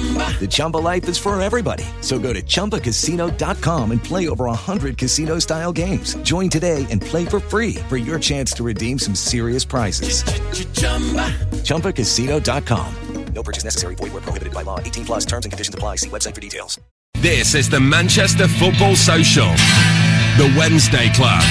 [0.00, 1.84] The Chumba life is for everybody.
[2.00, 6.14] So go to ChumbaCasino.com and play over 100 casino style games.
[6.22, 10.22] Join today and play for free for your chance to redeem some serious prizes.
[11.64, 12.94] ChumbaCasino.com.
[13.34, 13.94] No purchase necessary.
[13.94, 14.80] Void where prohibited by law.
[14.80, 15.96] 18 plus terms and conditions apply.
[15.96, 16.80] See website for details.
[17.14, 19.50] This is the Manchester Football Social,
[20.38, 21.42] the Wednesday Club.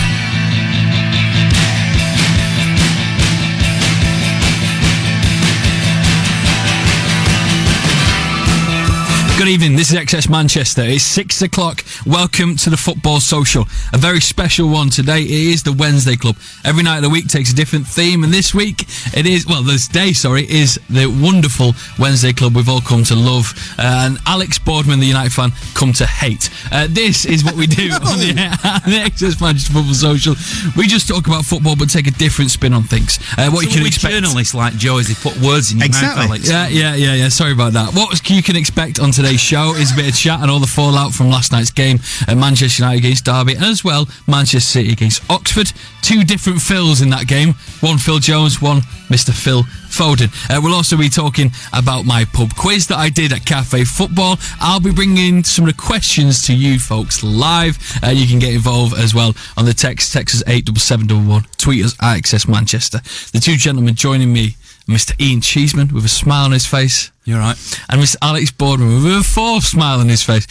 [9.40, 9.78] Good evening.
[9.78, 10.82] This is XS Manchester.
[10.82, 11.86] It's six o'clock.
[12.06, 13.66] Welcome to the Football Social.
[13.94, 15.22] A very special one today.
[15.22, 16.36] It is the Wednesday Club.
[16.66, 18.82] Every night of the week takes a different theme, and this week
[19.16, 23.16] it is well, this day, sorry, is the wonderful Wednesday Club we've all come to
[23.16, 26.50] love, uh, and Alex Boardman, the United fan, come to hate.
[26.70, 30.36] Uh, this is what we do on the, on the XS Manchester Football Social.
[30.76, 33.20] We just talk about football, but take a different spin on things.
[33.38, 34.14] Uh, what so you can expect.
[34.14, 36.24] journalists like Joe is they put words in your Exactly.
[36.24, 36.50] mouth, Alex.
[36.50, 37.30] Yeah, yeah, yeah, yeah.
[37.30, 37.94] Sorry about that.
[37.94, 40.66] What you can expect on today's show is a bit of chat and all the
[40.66, 44.92] fallout from last night's game at Manchester United against Derby, and as well Manchester City
[44.92, 45.72] against Oxford.
[46.02, 47.54] Two different Phils in that game.
[47.82, 49.32] One Phil Jones, one Mr.
[49.32, 50.34] Phil Foden.
[50.50, 54.38] Uh, we'll also be talking about my pub quiz that I did at Cafe Football.
[54.60, 57.78] I'll be bringing some of the questions to you folks live.
[58.04, 60.16] Uh, you can get involved as well on the text.
[60.16, 61.48] Us 87711.
[61.58, 63.00] Tweet us at XS Manchester.
[63.32, 64.56] The two gentlemen joining me
[64.88, 65.14] Mr.
[65.22, 67.12] Ian Cheeseman with a smile on his face.
[67.30, 67.58] You're right.
[67.90, 68.18] And Mr.
[68.22, 70.48] Alex Boardman with a fourth smile on his face.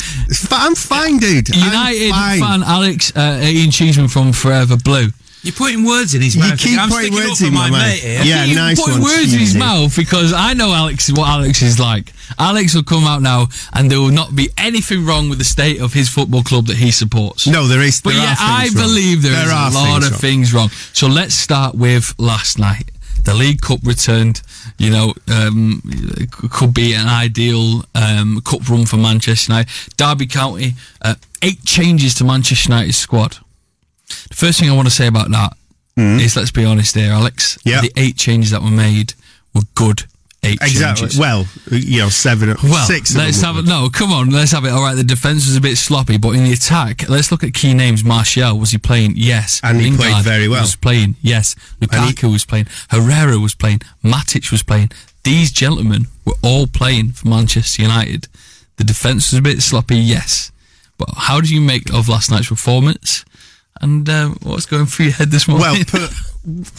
[0.50, 1.50] I'm fine, dude.
[1.54, 2.40] I'm United fine.
[2.40, 5.08] fan Alex uh, Ian Cheeseman from Forever Blue.
[5.42, 6.58] You're putting words in his You mouth.
[6.58, 7.98] keep I'm putting words up in my my mate mouth.
[8.00, 8.22] here.
[8.24, 11.62] Yeah, Keep nice putting one, words in his mouth because I know Alex what Alex
[11.62, 12.12] is like.
[12.40, 15.80] Alex will come out now and there will not be anything wrong with the state
[15.80, 17.46] of his football club that he supports.
[17.46, 18.00] No, there is.
[18.00, 18.84] But yeah, I things wrong.
[18.88, 20.20] believe there is are a lot of wrong.
[20.20, 20.70] things wrong.
[20.92, 22.90] So let's start with last night.
[23.24, 24.42] The League Cup returned.
[24.78, 25.82] You know, um,
[26.50, 29.70] could be an ideal um, cup run for Manchester United.
[29.96, 33.38] Derby County, uh, eight changes to Manchester United's squad.
[34.28, 35.52] The first thing I want to say about that
[36.20, 37.58] is, let's be honest here, Alex.
[37.64, 37.80] Yeah.
[37.80, 39.14] The eight changes that were made
[39.54, 40.04] were good
[40.43, 41.03] eight Exactly.
[41.09, 41.19] changes.
[41.19, 43.15] Well, you know, seven, Well, six.
[43.16, 43.65] let's have it.
[43.66, 44.71] No, come on, let's have it.
[44.71, 47.54] All right, the defense was a bit sloppy, but in the attack, let's look at
[47.54, 48.04] key names.
[48.04, 49.15] Martial was he playing?
[49.16, 49.60] Yes.
[49.65, 50.62] And he played very well.
[50.62, 51.16] Was playing?
[51.22, 51.54] Yes.
[51.81, 52.66] Lukaku was playing.
[52.91, 53.81] Herrera was playing.
[54.04, 54.91] Matic was playing.
[55.25, 58.28] These gentlemen were all playing for Manchester United.
[58.76, 60.53] The defense was a bit sloppy, yes.
[60.99, 63.25] But how do you make of last night's performance?
[63.81, 65.66] And uh, what's going through your head this morning?
[65.69, 66.09] Well, per,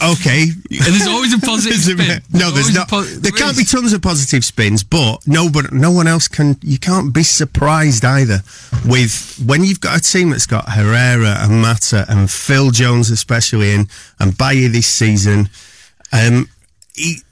[0.02, 0.46] okay.
[0.68, 2.22] there's always a positive spin.
[2.32, 2.88] No, There's there's not.
[2.88, 6.28] po- there there can't be tons of positive spins, but no, but no one else
[6.28, 6.56] can.
[6.62, 8.40] You can't be surprised either
[8.86, 13.72] with when you've got a team that's got Herrera and Mata and Phil Jones especially
[13.72, 13.88] in
[14.18, 15.48] and Bailly this season.
[16.12, 16.48] Um,
[16.94, 17.22] it,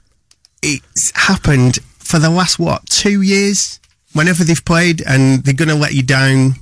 [0.63, 3.81] it's happened for the last what two years.
[4.19, 6.55] Whenever they've played, and they're going to let you down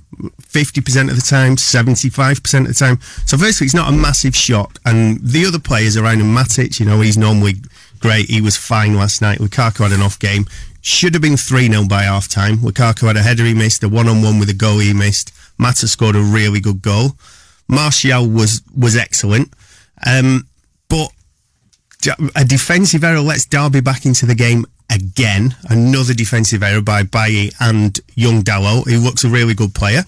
[0.42, 3.00] fifty percent of the time, seventy-five percent of the time.
[3.24, 6.84] So firstly, it's not a massive shock, and the other players around him, Matic, you
[6.84, 7.54] know, he's normally
[7.98, 8.28] great.
[8.28, 9.38] He was fine last night.
[9.38, 10.44] Lukaku had an off game.
[10.82, 12.58] Should have been three 0 by half time.
[12.58, 15.32] Lukaku had a header he missed, a one-on-one with a goal he missed.
[15.56, 17.12] Mata scored a really good goal.
[17.68, 19.54] Martial was was excellent,
[20.06, 20.46] um,
[20.90, 21.10] but
[22.36, 25.54] a defensive error lets Derby back into the game again.
[25.68, 30.04] Another defensive error by Bailly and young Dalot, who looks a really good player.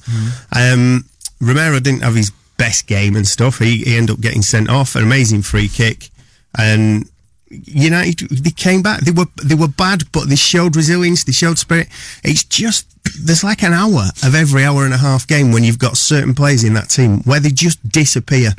[0.55, 1.05] Um,
[1.41, 3.59] Romero didn't have his best game and stuff.
[3.59, 4.95] He, he ended up getting sent off.
[4.97, 6.11] An amazing free kick,
[6.57, 7.09] and
[7.51, 9.01] United they came back.
[9.01, 11.25] They were they were bad, but they showed resilience.
[11.25, 11.89] They showed spirit.
[12.25, 12.87] It's just
[13.25, 16.35] there's like an hour of every hour and a half game when you've got certain
[16.35, 18.51] players in that team where they just disappear.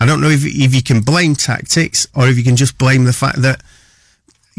[0.00, 3.04] I don't know if if you can blame tactics or if you can just blame
[3.04, 3.62] the fact that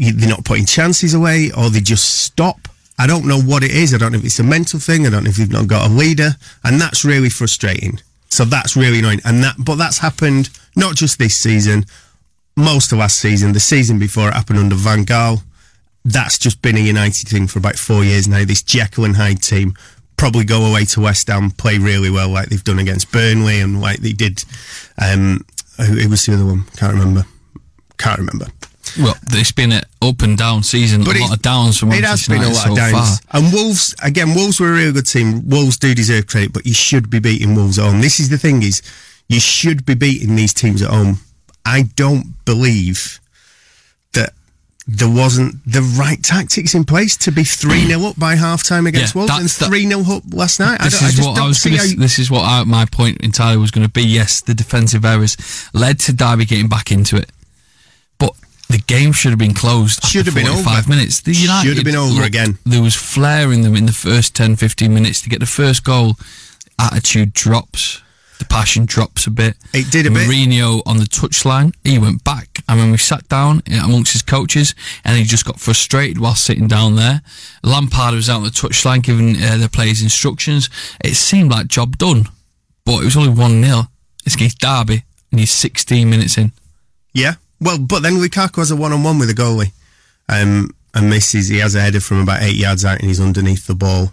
[0.00, 2.68] they're not putting chances away or they just stop.
[2.98, 3.94] I don't know what it is.
[3.94, 5.06] I don't know if it's a mental thing.
[5.06, 6.30] I don't know if you've not got a leader,
[6.64, 7.98] and that's really frustrating.
[8.28, 9.20] So that's really annoying.
[9.24, 11.84] And that, but that's happened not just this season,
[12.56, 15.42] most of last season, the season before it happened under Van Gaal.
[16.04, 18.44] That's just been a United thing for about four years now.
[18.44, 19.74] This Jekyll and Hyde team
[20.16, 23.80] probably go away to West Ham, play really well, like they've done against Burnley, and
[23.80, 24.44] like they did.
[24.98, 25.44] Um,
[25.78, 26.64] who was the other one?
[26.76, 27.24] Can't remember.
[27.96, 28.46] Can't remember.
[28.98, 31.02] Well, it's been an up and down season.
[31.02, 33.20] a lot of downs from It has Manchester been a lot so of downs.
[33.20, 33.40] far.
[33.42, 35.48] And Wolves, again, Wolves were a real good team.
[35.48, 38.00] Wolves do deserve credit, but you should be beating Wolves at home.
[38.00, 38.82] This is the thing: is
[39.28, 41.18] you should be beating these teams at home.
[41.64, 43.20] I don't believe
[44.14, 44.32] that
[44.88, 48.86] there wasn't the right tactics in place to be three 0 up by half time
[48.88, 50.80] against Yeah, Wolves and three 0 up last night.
[50.80, 53.18] This I is just what I was gonna, you- This is what I, my point
[53.20, 54.02] entirely was going to be.
[54.02, 55.36] Yes, the defensive errors
[55.74, 57.39] led to Derby getting back into it, but
[58.70, 60.04] the game should have been closed.
[60.04, 60.88] Should have been 45 over.
[60.88, 61.20] minutes.
[61.20, 62.58] The Should have been over again.
[62.64, 65.84] There was flair in them in the first 10, 15 minutes to get the first
[65.84, 66.16] goal.
[66.78, 68.00] Attitude drops.
[68.38, 69.56] The passion drops a bit.
[69.74, 70.26] It did a bit.
[70.26, 72.60] Mourinho on the touchline, he went back.
[72.68, 74.74] And when we sat down uh, amongst his coaches,
[75.04, 77.20] and he just got frustrated while sitting down there.
[77.62, 80.70] Lampard was out on the touchline giving uh, the players instructions.
[81.04, 82.28] It seemed like job done,
[82.86, 83.82] but it was only 1 0.
[84.24, 86.52] It's against Derby, and he's 16 minutes in.
[87.12, 87.34] Yeah.
[87.60, 89.72] Well, but then Lukaku has a one on one with a goalie
[90.28, 91.48] um, and misses.
[91.48, 94.12] He has a header from about eight yards out and he's underneath the ball.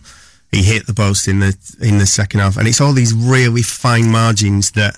[0.51, 3.61] He hit the post in the in the second half, and it's all these really
[3.61, 4.97] fine margins that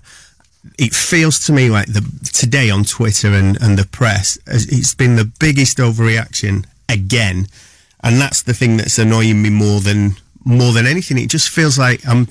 [0.77, 2.01] it feels to me like the
[2.33, 7.47] today on Twitter and, and the press, it's been the biggest overreaction again,
[8.03, 11.17] and that's the thing that's annoying me more than more than anything.
[11.17, 12.27] It just feels like I'm.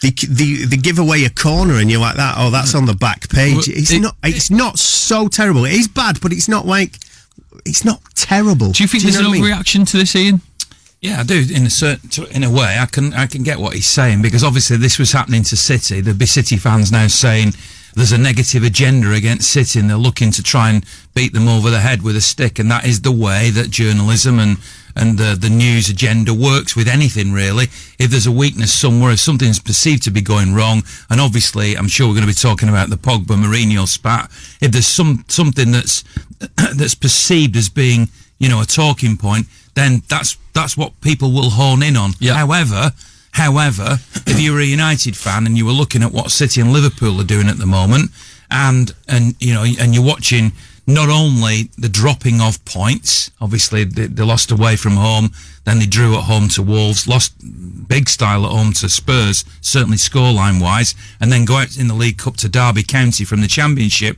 [0.00, 2.36] They, they, they give away a corner and you're like that.
[2.38, 3.68] Oh, that's on the back page.
[3.68, 4.16] It's it- not.
[4.22, 5.64] It's not so terrible.
[5.64, 6.96] It is bad, but it's not like.
[7.66, 8.70] It's not terrible.
[8.70, 9.44] Do you think know there's an what I mean?
[9.52, 10.40] overreaction to this, Ian?
[11.00, 11.44] Yeah, I do.
[11.54, 14.42] In a certain, in a way, I can I can get what he's saying because
[14.44, 16.00] obviously this was happening to City.
[16.00, 17.52] There'd be City fans now saying
[17.94, 20.84] there's a negative agenda against City, and they're looking to try and
[21.14, 22.58] beat them over the head with a stick.
[22.58, 24.58] And that is the way that journalism and
[24.98, 27.64] and the the news agenda works with anything really.
[27.98, 31.88] If there's a weakness somewhere, if something's perceived to be going wrong, and obviously I'm
[31.88, 34.30] sure we're going to be talking about the Pogba Mourinho spat.
[34.60, 36.04] If there's some something that's
[36.74, 38.08] that's perceived as being
[38.38, 42.12] you know a talking point, then that's that's what people will hone in on.
[42.18, 42.34] Yeah.
[42.34, 42.92] However,
[43.32, 46.72] however, if you were a United fan and you were looking at what City and
[46.72, 48.10] Liverpool are doing at the moment,
[48.50, 50.52] and and you know, and you're watching
[50.88, 55.30] not only the dropping of points, obviously they, they lost away from home,
[55.64, 57.34] then they drew at home to Wolves, lost
[57.86, 61.94] big style at home to Spurs, certainly scoreline wise, and then go out in the
[61.94, 64.16] League Cup to Derby County from the Championship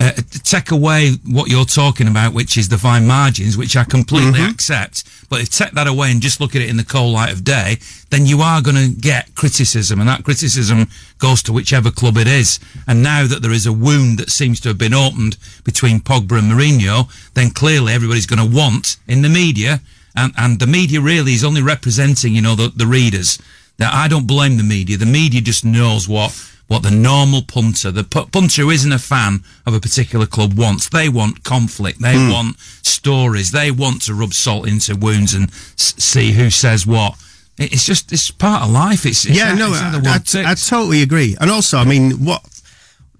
[0.00, 0.12] uh,
[0.44, 5.04] take away what you're talking about, which is the fine margins, which I completely accept.
[5.28, 7.42] But if take that away and just look at it in the cold light of
[7.42, 7.78] day,
[8.10, 10.86] then you are going to get criticism, and that criticism
[11.18, 12.60] goes to whichever club it is.
[12.86, 16.38] And now that there is a wound that seems to have been opened between Pogba
[16.38, 19.80] and Mourinho, then clearly everybody's going to want in the media,
[20.14, 23.38] and, and the media really is only representing, you know, the, the readers.
[23.78, 24.96] Now, I don't blame the media.
[24.96, 26.32] The media just knows what
[26.68, 30.52] what the normal punter, the pu- punter who isn't a fan of a particular club
[30.56, 30.88] wants.
[30.88, 32.00] They want conflict.
[32.00, 32.30] They Hmm.
[32.30, 33.50] want stories.
[33.50, 37.14] They want to rub salt into wounds and s- see who says what.
[37.58, 39.04] It's just, it's part of life.
[39.06, 41.36] It's, it's yeah, no, it's I, I, I totally agree.
[41.40, 42.42] And also, I mean, what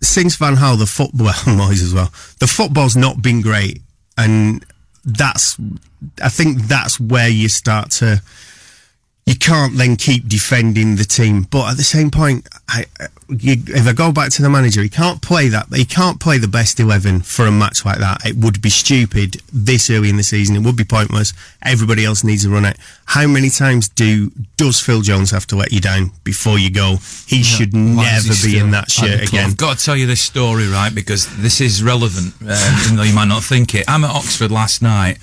[0.01, 3.83] since Van Gaal, the football Moyes as well, the football's not been great,
[4.17, 4.65] and
[5.05, 5.57] that's,
[6.23, 8.23] I think that's where you start to.
[9.27, 12.85] You can't then keep defending the team, but at the same point, I,
[13.29, 15.67] you, if I go back to the manager, he can't play that.
[15.75, 18.25] He can't play the best eleven for a match like that.
[18.25, 20.57] It would be stupid this early in the season.
[20.57, 21.35] It would be pointless.
[21.63, 22.79] Everybody else needs to run it.
[23.05, 26.97] How many times do does Phil Jones have to let you down before you go?
[27.27, 29.51] He should never he be in that shirt again.
[29.51, 30.95] I've got to tell you this story, right?
[30.95, 33.85] Because this is relevant, uh, even though you might not think it.
[33.89, 35.19] I'm at Oxford last night,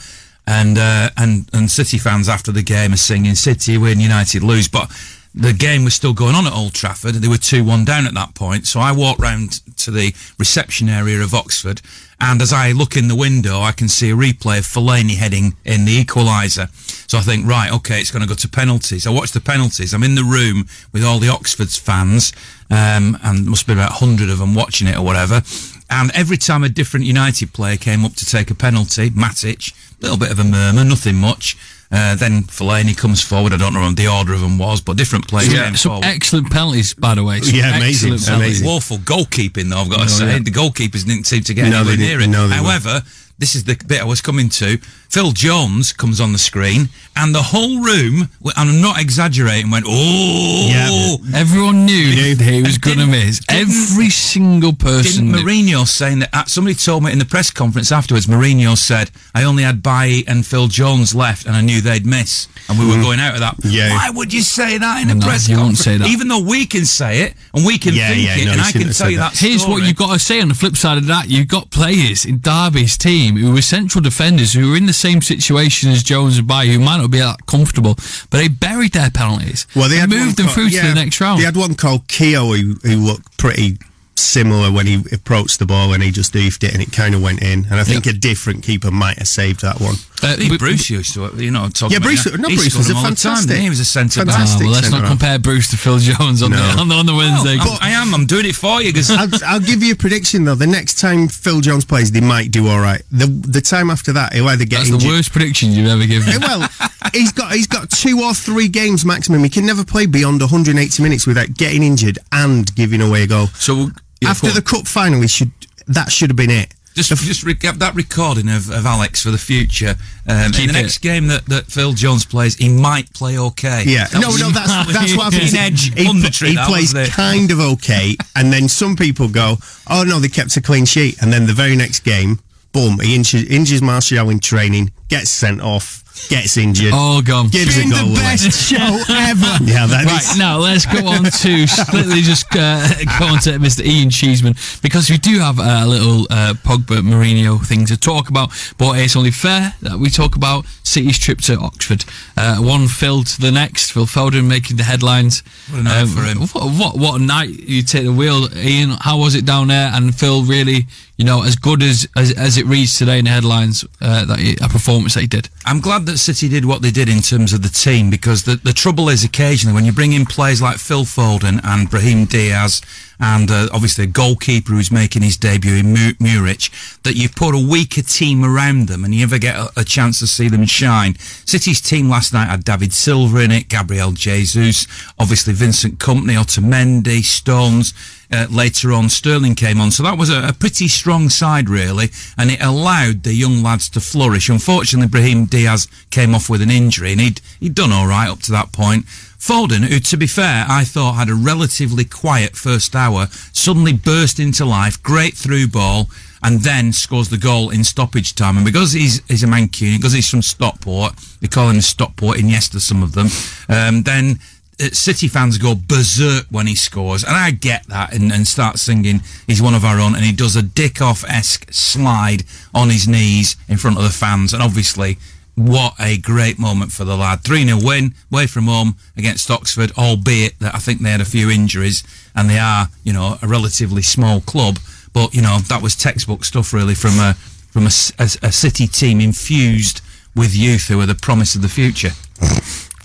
[0.45, 4.67] and uh, and and City fans after the game are singing "City win, United lose,"
[4.67, 4.91] but
[5.35, 7.15] the game was still going on at Old Trafford.
[7.15, 8.67] They were two one down at that point.
[8.67, 11.81] So I walked round to the reception area of Oxford,
[12.19, 15.55] and as I look in the window, I can see a replay of Fellaini heading
[15.65, 16.69] in the equaliser.
[17.09, 19.05] So I think, right, okay, it's going to go to penalties.
[19.05, 19.93] I watch the penalties.
[19.93, 22.31] I'm in the room with all the Oxford's fans,
[22.71, 25.41] um, and must be about 100 of them watching it or whatever.
[25.89, 30.01] And every time a different United player came up to take a penalty, Matic, a
[30.01, 31.57] little bit of a murmur, nothing much.
[31.91, 33.53] Uh, then Fellaini comes forward.
[33.53, 35.91] I don't know what the order of them was, but different players Yeah, came some
[35.91, 36.05] forward.
[36.05, 37.39] excellent penalties, by the way.
[37.41, 38.61] Some Yeah, amazing, excellent penalties.
[38.61, 38.67] amazing.
[38.67, 40.31] Woeful goalkeeping, though, I've got to No, say.
[40.33, 40.39] yeah.
[40.39, 42.33] The goalkeepers didn't seem to get No, anywhere near didn't.
[42.33, 42.37] it.
[42.37, 43.03] No, they weren't.
[43.35, 44.77] However, this is the bit I was coming to.
[45.09, 49.85] Phil Jones comes on the screen, and the whole room, and I'm not exaggerating, went,
[49.87, 50.67] oh.
[50.69, 51.39] Yeah.
[51.39, 53.41] Everyone knew that he was going to miss.
[53.49, 55.31] Every single person.
[55.31, 55.51] Didn't knew.
[55.73, 56.29] Mourinho saying that?
[56.33, 58.25] Uh, somebody told me in the press conference afterwards.
[58.27, 62.47] Mourinho said, "I only had Bailly and Phil Jones left, and I knew they'd miss,
[62.67, 63.91] and we were going out of that." Yeah.
[63.95, 65.83] Why would you say that in a No, press you won't conference?
[65.83, 66.07] say that.
[66.09, 68.61] Even though we can say it and we can Yeah, think yeah, it, no, and
[68.61, 69.33] I can tell you that.
[69.33, 69.39] that.
[69.39, 71.29] Here's what you've got to say on the flip side of that.
[71.29, 75.21] You've got players in Derby's team who were central defenders who were in the same
[75.21, 77.95] situation as Jones and Bay, who might not be that comfortable,
[78.29, 79.65] but they buried their penalties.
[79.75, 81.39] Well, they moved them called- through yeah, to the next round.
[81.39, 83.77] They had one called Keogh who, who looked pretty
[84.17, 87.21] similar when he approached the ball and he just oofed it and it kind of
[87.21, 87.65] went in.
[87.69, 89.95] And I think a different keeper might have saved that one.
[90.23, 92.39] Uh, I but- Bruce used to, you know, talk Yeah, about Bruce- that.
[92.39, 93.63] no, He Bruce was a all time, fantastic- he?
[93.63, 94.35] He was a centre back.
[94.35, 95.11] Fantastic well, let's not centre-half.
[95.19, 96.57] compare Bruce to Phil Jones on, No.
[96.57, 97.57] the, on the on the Wednesday.
[97.59, 98.13] I, I am.
[98.15, 100.55] I'm doing it for you because I'll, I'll give you a prediction though.
[100.55, 103.01] The next time Phil Jones plays, they might do all right.
[103.11, 106.41] The the time after that, he'll either get That's the worst prediction you've ever given.
[106.41, 106.67] Well,
[107.13, 109.43] he's got he's got two or three games maximum.
[109.43, 113.47] He can never play beyond 180 minutes without getting injured and giving away a goal.
[113.47, 113.89] so
[114.25, 115.51] yeah, After the cup final, he should
[115.87, 116.73] that should have been it.
[116.95, 119.95] Just, just re- that recording of, of Alex for the future.
[120.29, 120.81] Um, in Keep the it.
[120.81, 123.83] next game that, that Phil Jones plays, he might play okay.
[123.85, 125.51] Yeah, That no, no, that's that's what happens.
[125.51, 129.57] Teenage He, punditry, he plays kind of okay, and then some people go,
[129.89, 132.39] "Oh no, they kept a clean sheet," and then the very next game,
[132.71, 137.47] boom, he injures, injures Martial in training, gets sent off, gets injured, All gone.
[137.49, 138.21] gives Been a goal the away.
[138.21, 138.77] best show
[139.09, 139.57] ever.
[139.65, 142.87] Yeah, that right is- now let's go on to slightly just uh,
[143.19, 143.83] go on to Mr.
[143.85, 148.51] Ian Cheeseman because we do have a little uh, Pogba Mourinho thing to talk about,
[148.77, 152.05] but it's only fair that we talk about City's trip to Oxford.
[152.37, 153.91] Uh, one Phil to the next.
[153.91, 155.41] Phil Foden making the headlines.
[155.69, 156.39] What a night for him.
[156.47, 158.91] What, what what a night you take the wheel, Ian.
[158.99, 159.89] How was it down there?
[159.93, 160.85] And Phil really,
[161.17, 164.39] you know, as good as as, as it reads today in the headlines, uh, that
[164.39, 165.49] he, a performance that he did.
[165.65, 168.55] I'm glad that City did what they did in terms of the team because the,
[168.55, 172.81] the trouble is occasionally when you bring in players like Phil Foden and Brahim Diaz
[173.19, 176.69] and uh, obviously a goalkeeper who's making his debut in Mu- Muric,
[177.03, 180.19] that you put a weaker team around them and you never get a, a chance
[180.19, 181.15] to see them shine.
[181.45, 184.87] City's team last night had David Silva in it, Gabriel Jesus,
[185.19, 187.93] obviously Vincent Kompany, Otamendi, Stones.
[188.31, 192.09] Uh, later on, Sterling came on, so that was a, a pretty strong side, really,
[192.39, 194.49] and it allowed the young lads to flourish.
[194.49, 198.39] Unfortunately, Brahim Diaz came off with an injury, and he'd he'd done all right up
[198.39, 199.05] to that point.
[199.45, 204.39] Foden, who, to be fair, I thought had a relatively quiet first hour, suddenly burst
[204.39, 206.09] into life, great through ball,
[206.41, 208.57] and then scores the goal in stoppage time.
[208.57, 212.79] And because he's he's a Mancunian, because he's from Stockport, they call him Stockport Iniesta,
[212.79, 213.27] some of them.
[213.69, 214.39] Um, then
[214.81, 218.79] uh, City fans go berserk when he scores, and I get that, and, and start
[218.79, 219.21] singing.
[219.45, 223.77] He's one of our own, and he does a Dickov-esque slide on his knees in
[223.77, 225.19] front of the fans, and obviously.
[225.55, 227.43] What a great moment for the lad.
[227.45, 231.25] 3 0 win, away from home against Oxford, albeit that I think they had a
[231.25, 232.03] few injuries
[232.35, 234.79] and they are, you know, a relatively small club.
[235.13, 237.35] But, you know, that was textbook stuff really from a,
[237.71, 240.01] from a, s- a- a city team infused
[240.35, 242.11] with youth who are the promise of the future.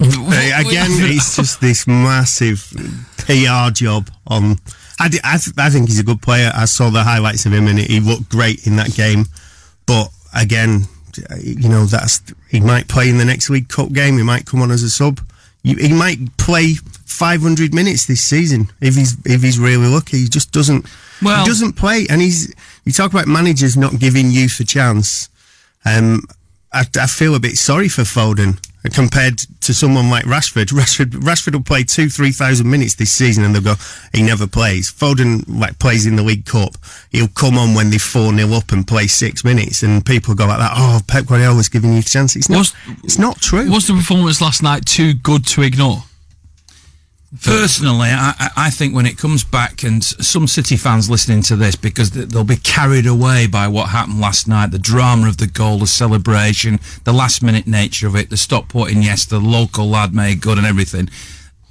[0.01, 2.67] Again, it's just this massive
[3.19, 4.57] PR job on.
[4.99, 6.51] I, I, th- I think he's a good player.
[6.55, 9.27] I saw the highlights of him and he looked great in that game.
[9.87, 10.83] But again,
[11.43, 14.17] you know, that's he might play in the next League Cup game.
[14.17, 15.21] He might come on as a sub.
[15.63, 20.19] You, he might play 500 minutes this season if he's if he's really lucky.
[20.19, 20.87] He just doesn't.
[21.23, 22.55] Well- he doesn't play, and he's.
[22.85, 25.29] You talk about managers not giving youth a chance.
[25.85, 26.23] Um,
[26.73, 28.59] I, I feel a bit sorry for Foden
[28.89, 30.73] compared to someone like Rashford.
[30.73, 33.75] Rashford, Rashford will play two, three thousand minutes this season, and they'll go,
[34.15, 34.91] he never plays.
[34.91, 36.77] Foden like plays in the League Cup.
[37.11, 40.47] He'll come on when they're four 0 up and play six minutes, and people go
[40.47, 40.73] like that.
[40.75, 42.37] Oh, Pep Guardiola's giving you a chance.
[42.37, 42.59] It's not.
[42.59, 43.71] Was- it's not true.
[43.71, 46.05] Was the performance last night too good to ignore?
[47.45, 51.77] Personally, I, I- think when it comes back, and some City fans listening to this,
[51.77, 55.79] because they'll be carried away by what happened last night, the drama of the goal,
[55.79, 60.13] the celebration, the last minute nature of it, the Stockport in yes, the local lad
[60.13, 61.09] made good and everything.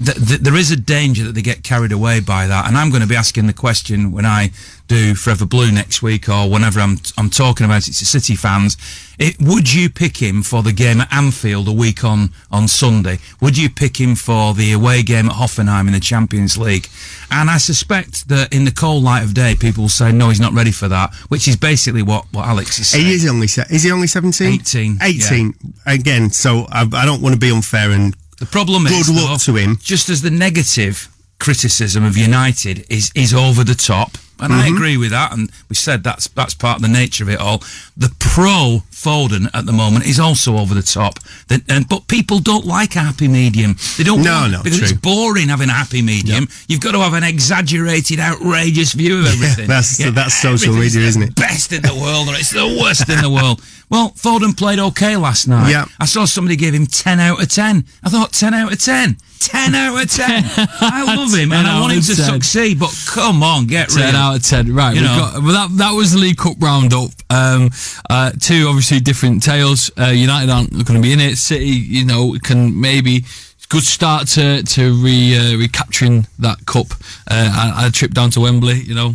[0.03, 2.68] Th- th- there is a danger that they get carried away by that.
[2.68, 4.51] And I'm going to be asking the question when I
[4.88, 8.75] do Forever Blue next week or whenever I'm I'm talking about it to City fans.
[9.20, 13.20] It, would you pick him for the game at Anfield a week on on Sunday?
[13.41, 16.88] Would you pick him for the away game at Hoffenheim in the Champions League?
[17.29, 20.39] And I suspect that in the cold light of day, people will say no, he's
[20.39, 23.06] not ready for that, which is basically what what Alex is saying.
[23.06, 24.53] He is only se- is he only seventeen?
[24.53, 25.53] 18, 18
[25.86, 26.32] again.
[26.32, 29.53] So I, I don't want to be unfair and The problem Good is, luck though,
[29.53, 29.79] to him.
[29.84, 34.75] Just as the negative criticism of United is is over the top, and I Mhm.
[34.75, 37.63] agree with that, and we said that's that's part of the nature of it all.
[37.98, 42.39] The pro Foden at the moment is also over the top, The- and but people
[42.39, 43.77] don't like a happy medium.
[43.98, 44.22] They don't.
[44.22, 44.88] No, want, no, because true.
[44.89, 46.48] it's boring having a happy medium.
[46.68, 49.68] You've got to have an exaggerated, outrageous view of everything.
[49.68, 51.36] that's- that's social media, isn't it?
[51.36, 53.62] Best in the world, or it's the worst in the world.
[53.91, 55.72] Well, Foden played okay last night.
[55.72, 55.86] Yeah.
[56.00, 57.84] I saw somebody give him 10 out of 10.
[58.03, 59.18] I thought 10 out of 10.
[59.39, 60.27] 10 out of 10.
[60.79, 62.25] I love him and I want him to 10.
[62.34, 64.06] succeed, but come on, get real.
[64.06, 64.75] 10 out of 10.
[64.75, 64.94] Right.
[64.96, 65.18] You know.
[65.18, 67.10] got, well, that, that was the League Cup roundup.
[67.29, 67.69] Um,
[68.09, 69.91] uh, two obviously different tales.
[69.98, 71.38] Uh, United aren't going to be in it.
[71.38, 73.24] City, you know, can maybe
[73.69, 76.88] good start to to re uh, recapturing that cup.
[77.29, 78.79] Uh, I a trip down to Wembley.
[78.81, 79.13] You know,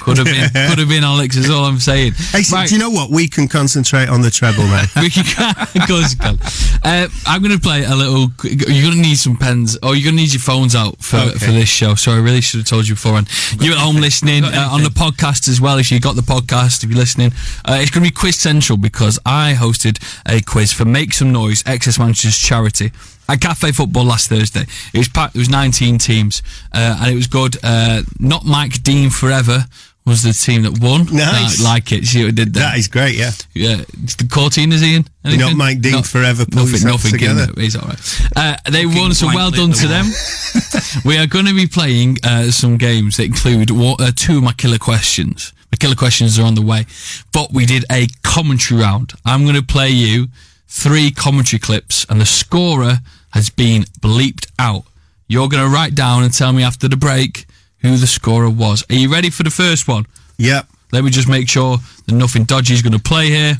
[0.00, 1.36] could have been could have been Alex.
[1.36, 2.12] Is all I'm saying.
[2.32, 3.10] Hey, do you know what?
[3.10, 4.84] We can concentrate on the treble now.
[5.04, 6.38] We can, of course can.
[6.82, 8.28] Uh, I'm going to play a little.
[8.42, 11.16] You're going to need some pens, or you're going to need your phones out for,
[11.18, 11.38] Okay.
[11.38, 11.94] for this show.
[11.94, 13.28] So I really should have told you beforehand.
[13.60, 15.78] You at home listening uh, on the podcast as well.
[15.78, 17.32] If you got the podcast, if you're listening,
[17.64, 21.32] uh, it's going to be Quiz Central because I hosted a quiz for Make Some
[21.32, 22.92] Noise, XS Manchester's charity.
[23.28, 25.32] At Cafe Football last Thursday, it was packed.
[25.34, 27.56] There was 19 teams, uh, and it was good.
[27.62, 29.64] Uh, not Mike Dean forever
[30.06, 31.06] was the team that won.
[31.06, 31.60] Nice.
[31.60, 32.04] I like it.
[32.04, 32.64] See what did there?
[32.64, 33.14] that is great.
[33.16, 33.30] Yeah.
[33.54, 35.06] Yeah, it's the Cortinas, Ian.
[35.24, 37.10] Not Mike Dean forever, pull Nothing, nothing.
[37.12, 37.44] together.
[37.44, 37.64] In there.
[37.64, 38.20] He's all right.
[38.36, 40.06] Uh, they won, so well done the to them.
[41.06, 44.42] we are going to be playing uh, some games that include wa- uh, two of
[44.42, 45.54] my killer questions.
[45.72, 46.84] My killer questions are on the way,
[47.32, 49.14] but we did a commentary round.
[49.24, 50.28] I'm going to play you
[50.74, 52.98] three commentary clips, and the scorer
[53.30, 54.84] has been bleeped out.
[55.28, 57.46] You're going to write down and tell me after the break
[57.78, 58.84] who the scorer was.
[58.90, 60.04] Are you ready for the first one?
[60.36, 60.66] Yep.
[60.92, 63.56] Let me just make sure that nothing dodgy is going to play here.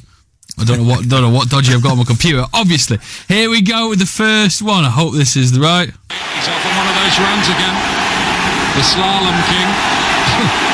[0.58, 2.44] I don't know what don't know what dodgy I've got on my computer.
[2.52, 4.84] Obviously, here we go with the first one.
[4.84, 5.88] I hope this is the right.
[5.88, 7.76] He's off on one of those runs again.
[8.76, 10.70] The slalom king.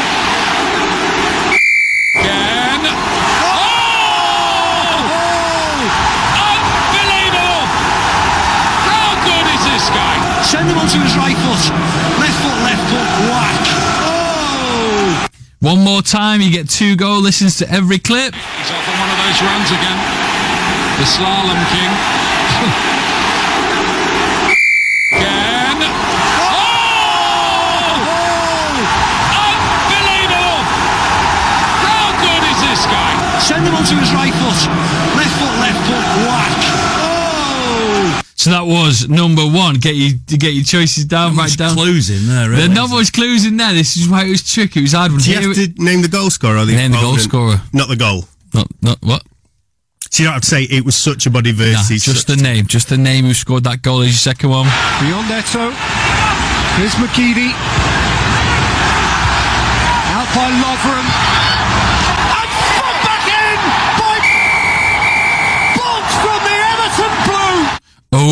[10.91, 11.71] Onto his right foot.
[12.19, 13.63] Left foot, left foot, whack.
[14.11, 15.23] Oh!
[15.61, 18.35] One more time, you get two go listens to every clip.
[18.35, 19.99] He's off on one of those runs again.
[20.99, 21.95] The slalom king.
[25.15, 25.79] again.
[26.43, 26.59] Oh!
[29.47, 30.59] Unbelievable!
[31.87, 33.39] How good is this guy?
[33.39, 34.67] Send him onto his right foot,
[35.15, 36.59] left foot, whack.
[36.99, 38.30] Oh!
[38.41, 39.75] So that was number one.
[39.75, 41.75] Get you get your choices down, right down.
[41.75, 43.75] clues in there, There really, are not much clues in there.
[43.75, 44.81] This is why it was tricky.
[44.81, 45.13] It was hard.
[45.13, 45.21] one.
[45.21, 46.65] Do you Here have it- to name the goal scorer?
[46.65, 47.61] The Name the goal scorer.
[47.75, 48.27] Not the goal.
[48.55, 49.23] Not not what?
[50.11, 52.03] So you don't have to say it was such a body Nah, versus.
[52.03, 52.67] just the name.
[52.67, 54.65] Just the name who scored that goal is your second one.
[55.05, 55.71] Beyond Eto'o.
[56.79, 57.53] Here's McGeady.
[60.17, 61.07] Out by Lovren.
[62.41, 62.51] And
[62.81, 63.59] put back in
[64.01, 64.17] by
[65.77, 67.59] Bolt from the Everton Blue.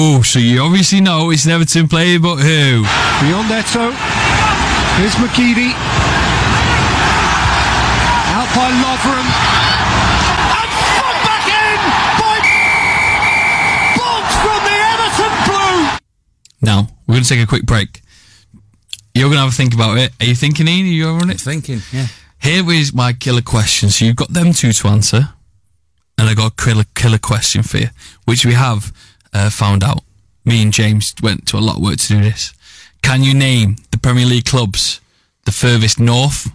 [0.00, 2.84] Oh, so you obviously know it's an Everton player, but who?
[3.18, 3.90] Beyond Eto'o.
[4.94, 5.74] Here's McGeady.
[8.30, 9.26] Out by Lovren.
[10.54, 10.70] And
[11.02, 11.80] put back in
[12.14, 12.38] by
[13.98, 15.98] Bolt from the Everton Blue.
[16.62, 18.00] Now, we're going to take a quick break.
[19.16, 20.12] You're going to have a think about it.
[20.20, 20.86] Are you thinking, Ian?
[20.86, 21.40] Are you on it?
[21.40, 22.06] Thinking, yeah.
[22.40, 23.90] Here is my killer question.
[23.90, 25.30] So you've got them two to answer,
[26.16, 27.88] and I got a killer, killer question for you,
[28.26, 28.92] which we have
[29.32, 30.02] uh, found out.
[30.44, 32.52] Me and James went to a lot of work to do this.
[33.02, 35.00] Can you name the Premier League clubs
[35.44, 36.50] the furthest north,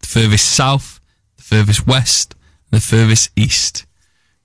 [0.00, 1.00] the furthest south,
[1.36, 2.34] the furthest west,
[2.70, 3.86] the furthest east?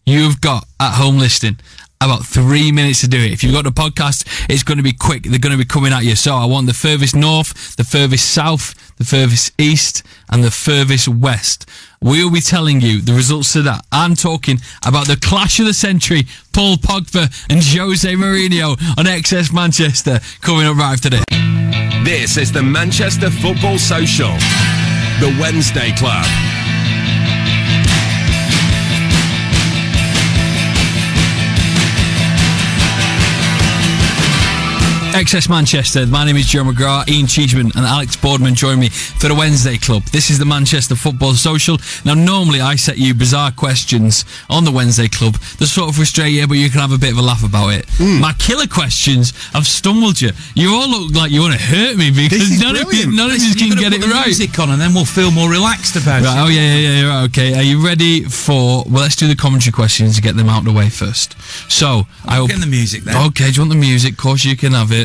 [0.06, 1.60] You've got at home listening
[2.02, 3.34] about three minutes to do it.
[3.34, 5.24] If you've got the podcast, it's going to be quick.
[5.24, 6.16] They're going to be coming at you.
[6.16, 11.10] So I want the furthest north, the furthest south, the furthest east, and the furthest
[11.10, 11.70] west.
[12.02, 13.86] We'll be telling you the results of that.
[13.92, 19.54] I'm talking about the clash of the century, Paul Pogba and Jose Mourinho on XS
[19.54, 21.26] Manchester coming up right after this.
[22.06, 24.32] This is the Manchester Football Social,
[25.20, 26.26] the Wednesday Club.
[35.14, 36.06] XS Manchester.
[36.06, 39.78] My name is Joe McGrath, Ian Cheeseman, and Alex Boardman join me for the Wednesday
[39.78, 40.04] Club.
[40.06, 41.78] This is the Manchester Football Social.
[42.06, 46.32] Now, normally I set you bizarre questions on the Wednesday Club that sort of frustrate
[46.34, 47.86] you, but you can have a bit of a laugh about it.
[47.98, 48.22] Hmm.
[48.22, 50.30] My killer questions have stumbled you.
[50.54, 53.38] You all look like you want to hurt me because none of you, none of
[53.38, 54.28] you can get it right.
[54.28, 56.42] Music on, and then we'll feel more relaxed about Right, it.
[56.46, 57.56] oh yeah, yeah, yeah, right, okay.
[57.56, 58.84] Are you ready for?
[58.86, 61.36] Well, let's do the commentary questions to get them out of the way first.
[61.72, 63.18] So I will Getting the music then.
[63.28, 64.14] Okay, do you want the music?
[64.14, 64.99] Of course, you can have it.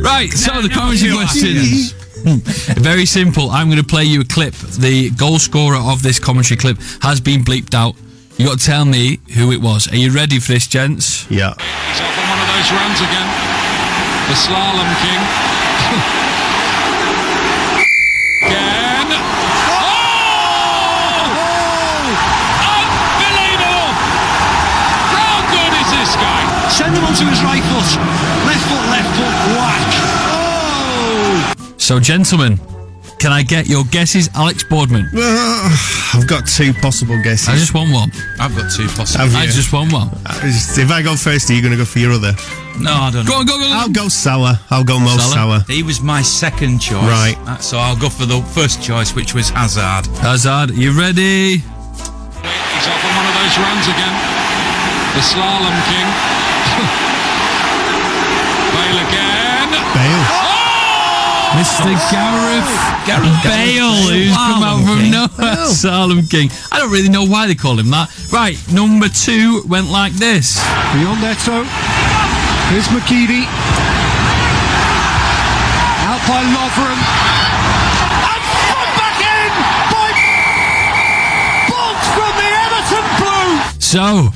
[0.00, 1.92] Right, so the commentary no, questions.
[2.78, 3.50] Very simple.
[3.50, 4.54] I'm going to play you a clip.
[4.54, 7.94] The goal scorer of this commentary clip has been bleeped out.
[8.36, 9.88] You got to tell me who it was.
[9.92, 11.30] Are you ready for this, gents?
[11.30, 11.54] Yeah.
[11.54, 13.28] He's off on one of those runs again.
[14.28, 16.22] The slalom king.
[18.46, 19.08] again.
[19.70, 19.96] Oh!
[22.76, 23.88] Unbelievable!
[25.14, 26.68] How good is this guy?
[26.68, 27.88] Send him onto his right foot,
[31.86, 32.58] So, gentlemen,
[33.20, 35.08] can I get your guesses, Alex Boardman?
[35.14, 37.48] I've got two possible guesses.
[37.48, 38.10] I just want one.
[38.40, 39.24] I've got two possible.
[39.24, 39.52] Have I you?
[39.52, 40.10] just want one.
[40.26, 42.34] I just- If I go first, are you going to go for your other?
[42.80, 43.30] No, I don't know.
[43.30, 43.72] Go on, go, go, go.
[43.72, 44.60] I'll go Salah.
[44.68, 45.32] I'll go Mo Salah?
[45.62, 45.64] Salah.
[45.68, 47.04] He was my second choice.
[47.04, 47.36] Right.
[47.46, 50.08] Uh, So I'll go for the first choice, which was Hazard.
[50.18, 51.58] Hazard, you ready?
[51.62, 54.14] He's off on one of those runs again.
[55.14, 56.08] The slalom king.
[58.74, 59.70] Bale again.
[59.94, 60.45] Bale.
[61.56, 61.88] Mr.
[62.12, 62.68] Gareth,
[63.06, 65.10] Gareth Bale, who's come out from King.
[65.40, 65.66] nowhere.
[65.66, 66.50] Salem King.
[66.70, 68.12] I don't really know why they call him that.
[68.30, 70.60] Right, number two went like this.
[70.92, 71.64] Beyond Eto'o.
[72.68, 73.48] Here's McGeady.
[76.04, 77.00] Out by Lovren.
[78.20, 79.48] And put back in
[79.88, 80.12] by
[81.72, 83.80] Bolt from the Everton Blue.
[83.80, 84.28] So,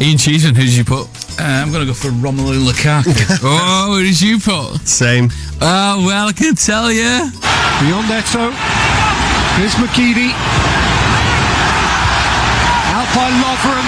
[0.00, 1.08] Ian Cheeseman, who did you put?
[1.40, 3.40] Uh, I'm going to go for Romelu Lukaku.
[3.42, 4.86] oh, who did you put?
[4.86, 5.30] Same.
[5.62, 7.28] Oh, well, I can tell you.
[7.84, 8.48] Beyond Eto'o.
[9.60, 10.32] Here's McGeady.
[12.96, 13.84] Out by Lovren.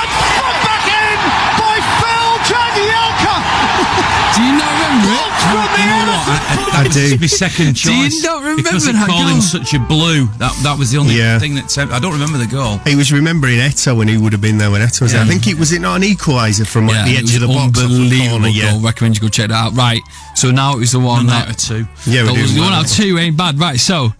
[0.00, 1.18] And put back in
[1.60, 3.34] by Phil Jagielka.
[4.36, 6.40] Do you not remember Bolt from the You know what?
[6.40, 6.80] Everton Blue.
[6.80, 7.18] I do.
[7.20, 7.84] My second choice.
[7.84, 8.22] Do you choice.
[8.24, 9.28] not remember because that call goal?
[9.34, 10.26] him such a blue.
[10.38, 11.38] That that was the only Yeah.
[11.38, 12.78] thing that I don't remember the goal.
[12.86, 15.20] He was remembering Eto'o when he would have been there when Eto'o was there.
[15.22, 17.60] I think it was it not an equaliser from like, the edge of the box
[17.66, 18.48] off the unbelievable corner.
[18.48, 18.70] Yeah.
[18.72, 18.80] goal.
[18.80, 19.74] Recommend you go check that out.
[19.76, 20.00] Right,
[20.34, 21.86] so now it was the one that out of two.
[22.06, 22.80] Yeah, we're doing the one well.
[22.80, 23.58] out of two ain't bad.
[23.58, 24.10] Right, so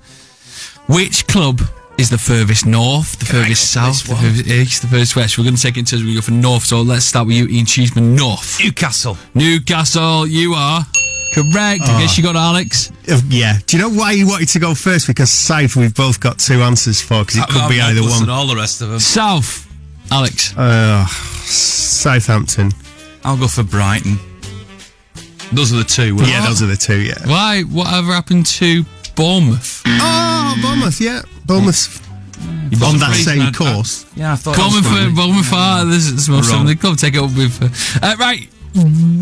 [0.88, 1.61] which club
[1.99, 5.38] is the furthest north, the furthest south, the furthest east, the furthest west?
[5.38, 6.03] We're going to take it turns.
[6.03, 6.64] We go for north.
[6.64, 8.14] So let's start with you, Ian Cheeseman.
[8.16, 9.16] North, Newcastle.
[9.35, 10.27] Newcastle.
[10.27, 10.83] You are
[11.35, 11.83] correct.
[11.83, 12.90] I guess you got Alex.
[13.09, 13.59] Uh, yeah.
[13.66, 15.07] Do you know why you wanted to go first?
[15.07, 18.29] Because South we've both got two answers for because it could I'm be either one.
[18.29, 18.99] all the rest of them.
[19.01, 19.68] South,
[20.11, 20.57] Alex.
[20.57, 22.73] Uh, Southampton.
[23.25, 24.18] I'll go for Brighton.
[25.52, 26.14] Those are the two.
[26.16, 26.46] weren't Yeah, they?
[26.46, 27.00] those are the two.
[27.00, 27.14] Yeah.
[27.26, 27.62] Why?
[27.62, 28.84] Whatever happened to
[29.16, 29.82] Bournemouth?
[29.86, 31.00] Oh, Bournemouth.
[31.00, 32.06] Yeah, Bournemouth.
[32.82, 34.06] On that same I'd- course.
[34.14, 34.56] Yeah, I thought.
[34.56, 35.52] Bournemouth, that was uh, Bournemouth.
[35.52, 36.66] are- This is most of Wrong.
[36.66, 36.96] the club.
[36.98, 37.60] Take it up with.
[37.62, 37.68] Uh,
[38.06, 38.48] uh, right,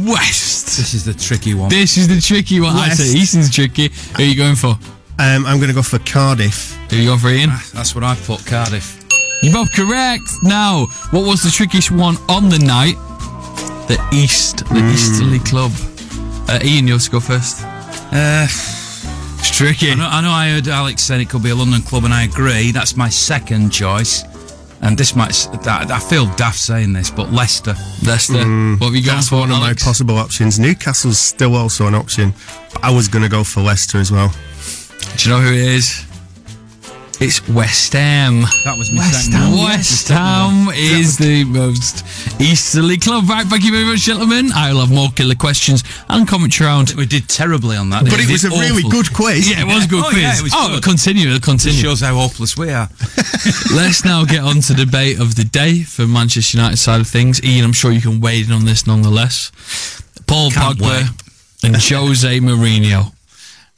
[0.07, 0.77] west.
[0.77, 1.69] This is the tricky one.
[1.71, 2.77] This is the tricky one.
[2.77, 2.99] I West.
[3.01, 3.89] say Easton's tricky.
[4.17, 4.77] Who are you going for?
[5.21, 6.75] Um, I'm going to go for Cardiff.
[6.91, 7.51] Who are you going for, Ian?
[7.75, 8.45] That's what I put.
[8.47, 9.03] Cardiff.
[9.43, 10.23] You're both correct.
[10.43, 12.95] Now, what was the trickiest one on the night?
[13.89, 15.73] The East, the Easterly Club.
[16.49, 17.63] Uh, Ian, you have to go first.
[18.13, 18.47] Uh,
[19.39, 19.91] It's tricky.
[19.93, 20.31] I know, I know.
[20.31, 22.71] I heard Alex said it could be a London club, and I agree.
[22.73, 24.25] That's my second choice.
[24.81, 25.31] And this might,
[25.65, 27.75] that, I feel daft saying this, but Leicester.
[28.07, 28.35] Leicester.
[28.79, 30.59] what have you got That's for one of my possible options.
[30.59, 32.33] Newcastle's still also an option.
[32.73, 34.33] But I was going to go for Leicester as well.
[35.17, 36.05] Do you know who it is?
[37.21, 38.43] It's West Ham.
[38.65, 39.33] That was my West.
[39.33, 39.53] Ham.
[39.59, 42.05] West Ham is the most
[42.41, 43.29] easterly club.
[43.29, 44.51] Right, thank you very much, gentlemen.
[44.55, 46.91] I'll have more killer questions and commentary round.
[46.97, 48.05] We did terribly on that.
[48.05, 49.51] But We it was a really good quiz.
[49.51, 50.23] Yeah, it was a good Oh, quiz.
[50.23, 50.85] yeah, it was oh, good.
[50.85, 51.77] continue, It continue.
[51.83, 52.89] shows how hopeless we are.
[53.75, 57.09] Let's now get on to the debate of the day for Manchester United side of
[57.09, 57.43] things.
[57.43, 59.51] Ian, I'm sure you can wade in on this nonetheless.
[60.29, 61.11] Paul Can't Pogba wait.
[61.65, 63.13] and Jose Mourinho.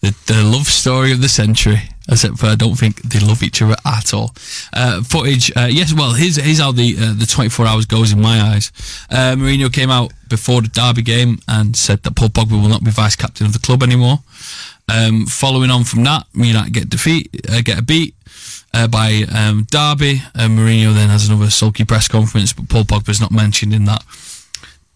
[0.02, 1.82] The, the love story of the century.
[2.10, 4.34] Except for I don't think they love each other at all.
[4.72, 5.94] Uh, footage, uh, yes.
[5.94, 8.72] Well, here's here's how the uh, the 24 hours goes in my eyes.
[9.08, 12.82] Uh, Mourinho came out before the Derby game and said that Paul Pogba will not
[12.82, 14.18] be vice captain of the club anymore.
[14.92, 18.14] Um, following on from that, United get defeat, uh, get a beat
[18.74, 20.22] uh, by um, Derby.
[20.34, 24.02] Uh, Mourinho then has another sulky press conference, but Paul Pogba's not mentioned in that.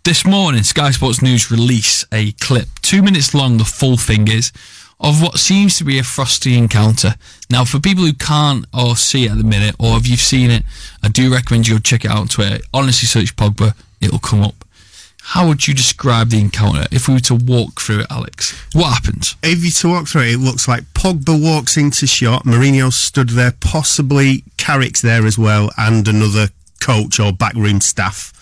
[0.05, 3.57] This morning, Sky Sports News release a clip, two minutes long.
[3.57, 4.53] The full thing is
[5.01, 7.15] of what seems to be a frosty encounter.
[7.51, 10.63] Now, for people who can't or see at the minute, or if you've seen it,
[11.03, 12.63] I do recommend you go check it out on Twitter.
[12.73, 14.65] Honestly, search Pogba; it'll come up.
[15.29, 18.53] How would you describe the encounter if we were to walk through it, Alex?
[18.75, 19.37] What happens?
[19.43, 22.45] If you to walk through it, it looks like Pogba walks into shot.
[22.45, 26.49] Mourinho stood there, possibly Carrick's there as well, and another
[26.81, 28.33] coach or backroom staff.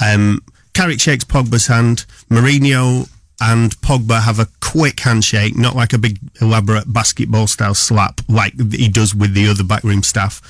[0.00, 0.42] Um,
[0.74, 2.04] Carrick shakes Pogba's hand.
[2.30, 3.08] Mourinho
[3.40, 8.58] and Pogba have a quick handshake, not like a big elaborate basketball style slap like
[8.72, 10.40] he does with the other backroom staff.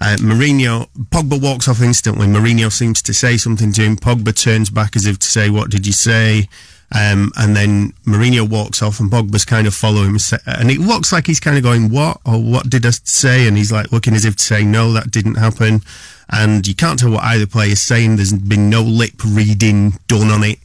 [0.00, 2.26] Uh, Mourinho, Pogba walks off instantly.
[2.26, 3.96] Mourinho seems to say something to him.
[3.96, 6.48] Pogba turns back as if to say, "What did you say?"
[6.94, 11.12] Um, and then Mourinho walks off, and Pogba's kind of following him, and it looks
[11.12, 14.14] like he's kind of going, "What?" or "What did I say?" And he's like looking
[14.14, 15.82] as if to say, "No, that didn't happen."
[16.28, 18.16] And you can't tell what either player's saying.
[18.16, 20.58] There's been no lip reading done on it,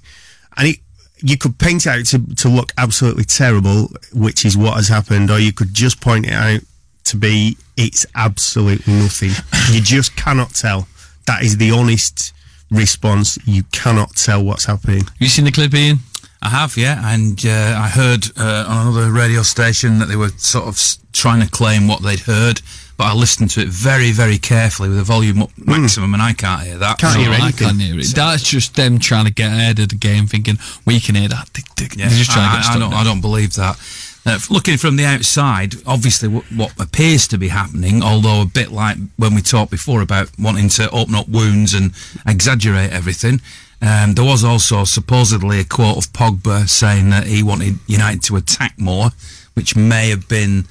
[0.58, 0.80] and it
[1.20, 5.32] you could paint it out to, to look absolutely terrible, which is what has happened,
[5.32, 6.62] or you could just point it out
[7.06, 9.32] to be it's absolutely nothing.
[9.74, 10.88] you just cannot tell.
[11.26, 12.34] That is the honest
[12.70, 13.38] response.
[13.46, 15.04] You cannot tell what's happening.
[15.06, 16.00] Have you seen the clip, Ian?
[16.42, 20.30] I have, yeah, and uh, I heard uh, on another radio station that they were
[20.30, 20.80] sort of
[21.12, 22.62] trying to claim what they'd heard,
[22.98, 26.34] but I listened to it very, very carefully with the volume up maximum, and I
[26.34, 27.02] can't hear that.
[27.02, 28.08] No, So I can't hear it.
[28.16, 31.50] That's just them trying to get ahead of the game, thinking we can hear that.
[31.80, 32.94] Yeah, They're just trying I, to get I don't.
[32.94, 33.78] I don't believe that.
[34.26, 38.72] Uh, looking from the outside, obviously what, what appears to be happening, although a bit
[38.72, 41.94] like when we talked before about wanting to open up wounds and
[42.28, 43.40] exaggerate everything,
[43.82, 48.36] um, there was also supposedly a quote of Pogba saying that he wanted United to
[48.36, 49.12] attack more,
[49.54, 50.66] which may have been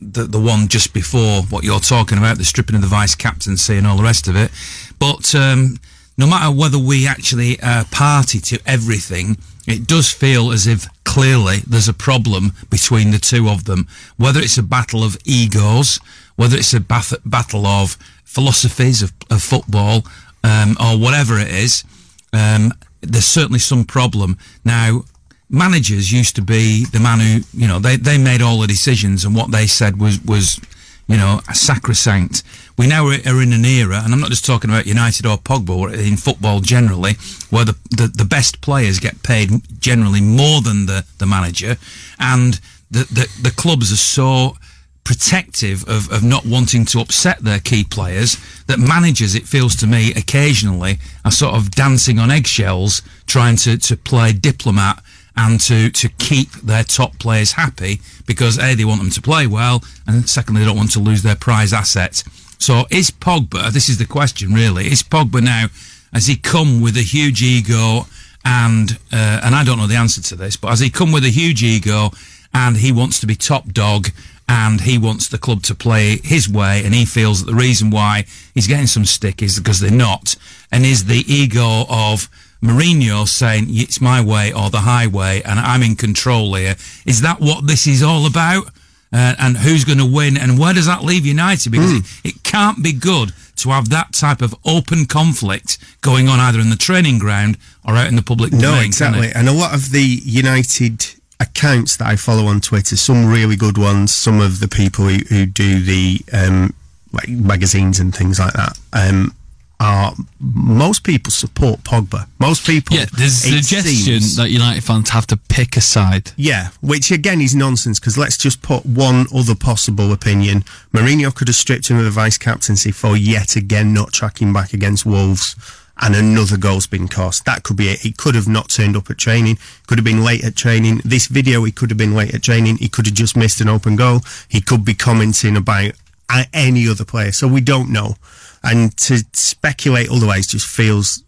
[0.00, 3.76] the the one just before what you're talking about, the stripping of the vice captaincy
[3.76, 4.50] and all the rest of it.
[4.98, 5.78] But um,
[6.16, 11.58] no matter whether we actually uh, party to everything, it does feel as if clearly
[11.66, 13.86] there's a problem between the two of them.
[14.16, 15.98] Whether it's a battle of egos,
[16.36, 20.04] whether it's a bath- battle of philosophies of, of football,
[20.42, 21.84] um, or whatever it is,
[22.32, 24.38] um, there's certainly some problem.
[24.64, 25.04] Now,
[25.50, 29.24] managers used to be the man who, you know, they, they made all the decisions
[29.24, 30.60] and what they said was, was,
[31.08, 32.44] you know, sacrosanct.
[32.78, 35.92] We now are, in an era, and I'm not just talking about United or Pogba,
[35.98, 37.14] in football generally,
[37.50, 41.76] where the, the, the best players get paid generally more than the, the manager,
[42.18, 42.60] and
[42.90, 44.56] the, the, the clubs are so
[45.02, 48.36] protective of, of not wanting to upset their key players
[48.66, 53.76] that managers, it feels to me, occasionally are sort of dancing on eggshells, trying to,
[53.76, 55.02] to play diplomat
[55.40, 59.46] and to, to keep their top players happy because A, they want them to play
[59.46, 62.22] well, and secondly, they don't want to lose their prize asset.
[62.58, 65.68] So is Pogba, this is the question really, is Pogba now,
[66.12, 68.06] has he come with a huge ego
[68.44, 71.24] and, uh, and I don't know the answer to this, but has he come with
[71.24, 72.10] a huge ego
[72.52, 74.08] and he wants to be top dog
[74.46, 77.88] and he wants the club to play his way and he feels that the reason
[77.88, 80.36] why he's getting some stick is because they're not
[80.70, 82.28] and is the ego of
[82.62, 86.76] Mourinho saying it's my way or the highway and I'm in control here.
[87.06, 88.66] Is that what this is all about?
[89.12, 91.70] Uh, and who's going to win and where does that leave United?
[91.70, 96.38] Because it, it can't be good to have that type of open conflict going on
[96.38, 99.30] either in the training ground or out in the public No, domain, can exactly.
[99.34, 101.06] And a lot of the United
[101.40, 105.18] accounts that I follow on Twitter, some really good ones, some of the people who,
[105.28, 106.74] who do the um,
[107.12, 109.34] like magazines and things like that, um,
[109.80, 112.26] are most people support Pogba.
[112.38, 116.32] Most people, Yeah, there's a suggestion seems- that United fans have to pick a side.
[116.36, 120.64] yeah, which again is nonsense because let's just put one other possible opinion.
[120.94, 124.74] Mourinho could have stripped him of the vice captaincy for yet again not tracking back
[124.74, 125.56] against Wolves
[126.02, 127.44] and another goal's been cost.
[127.46, 128.00] That could be it.
[128.00, 131.00] He could have not turned up at training, could have been late at training.
[131.04, 132.76] This video, he could have been late at training.
[132.78, 134.22] He could have just missed an open goal.
[134.48, 135.92] He could be commenting about
[136.28, 137.32] uh, any other player.
[137.32, 138.16] So we don't know.
[138.62, 141.22] And to speculate otherwise just feels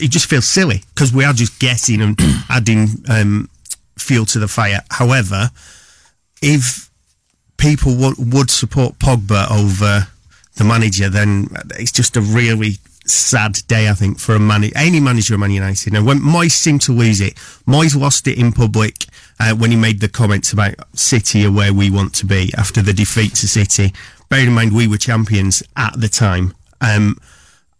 [0.00, 2.18] it just feels silly because we are just guessing and
[2.50, 3.48] adding um,
[3.96, 4.80] fuel to the fire.
[4.90, 5.50] However,
[6.42, 6.90] if
[7.56, 10.08] people w- would support Pogba over
[10.56, 15.00] the manager, then it's just a really sad day, I think, for a man- any
[15.00, 15.94] manager of Man United.
[15.94, 17.34] And when Moyes seemed to lose it,
[17.66, 19.06] Moyes lost it in public
[19.40, 22.82] uh, when he made the comments about City are where we want to be after
[22.82, 23.92] the defeat to City.
[24.28, 26.54] Bearing in mind we were champions at the time.
[26.80, 27.18] Um,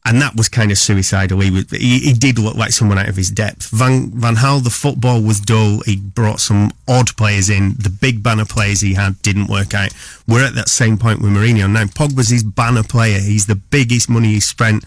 [0.09, 1.41] and that was kind of suicidal.
[1.41, 3.69] He, was, he, he did look like someone out of his depth.
[3.71, 5.81] Van Van Gaal, the football was dull.
[5.81, 7.75] He brought some odd players in.
[7.79, 9.93] The big banner players he had didn't work out.
[10.27, 11.85] We're at that same point with Mourinho now.
[11.85, 13.19] Pogba's his banner player.
[13.19, 14.85] He's the biggest money he's spent,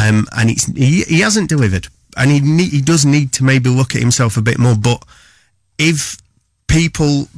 [0.00, 1.88] um, and he he hasn't delivered.
[2.16, 4.76] And he he does need to maybe look at himself a bit more.
[4.76, 5.04] But
[5.78, 6.16] if
[6.68, 7.28] people,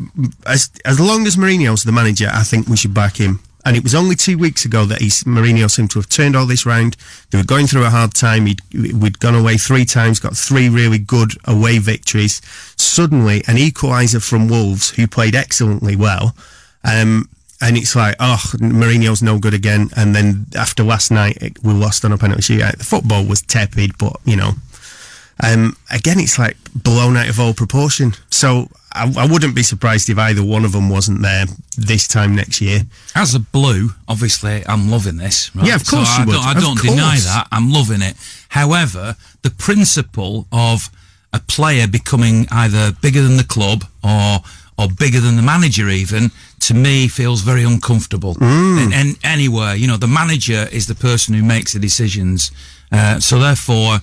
[0.44, 3.40] as as long as Mourinho's the manager, I think we should back him.
[3.66, 6.46] And it was only two weeks ago that he's, Mourinho seemed to have turned all
[6.46, 6.96] this round.
[7.30, 8.46] They were going through a hard time.
[8.46, 12.40] He'd, we'd gone away three times, got three really good away victories.
[12.76, 16.36] Suddenly, an equaliser from Wolves, who played excellently well.
[16.84, 17.28] Um,
[17.60, 19.90] and it's like, oh, Mourinho's no good again.
[19.96, 22.78] And then after last night, it, we lost on a penalty shootout.
[22.78, 24.52] The football was tepid, but, you know,
[25.42, 28.12] um, again, it's like blown out of all proportion.
[28.30, 31.44] So I, I wouldn't be surprised if either one of them wasn't there
[31.76, 32.80] this time next year.
[33.14, 35.54] As a blue, obviously, I'm loving this.
[35.54, 35.66] Right?
[35.68, 36.32] Yeah, of course so I would.
[36.32, 37.48] don't, I Of don't deny that.
[37.52, 38.16] I'm loving it.
[38.48, 40.88] However, the principle of
[41.32, 44.38] a player becoming either bigger than the club or
[44.78, 46.30] or bigger than the manager even
[46.60, 48.78] to me feels very uncomfortable Mm.
[48.84, 52.50] and, and anywhere you know the manager is the person who makes the decisions
[52.92, 53.98] uh, so therefore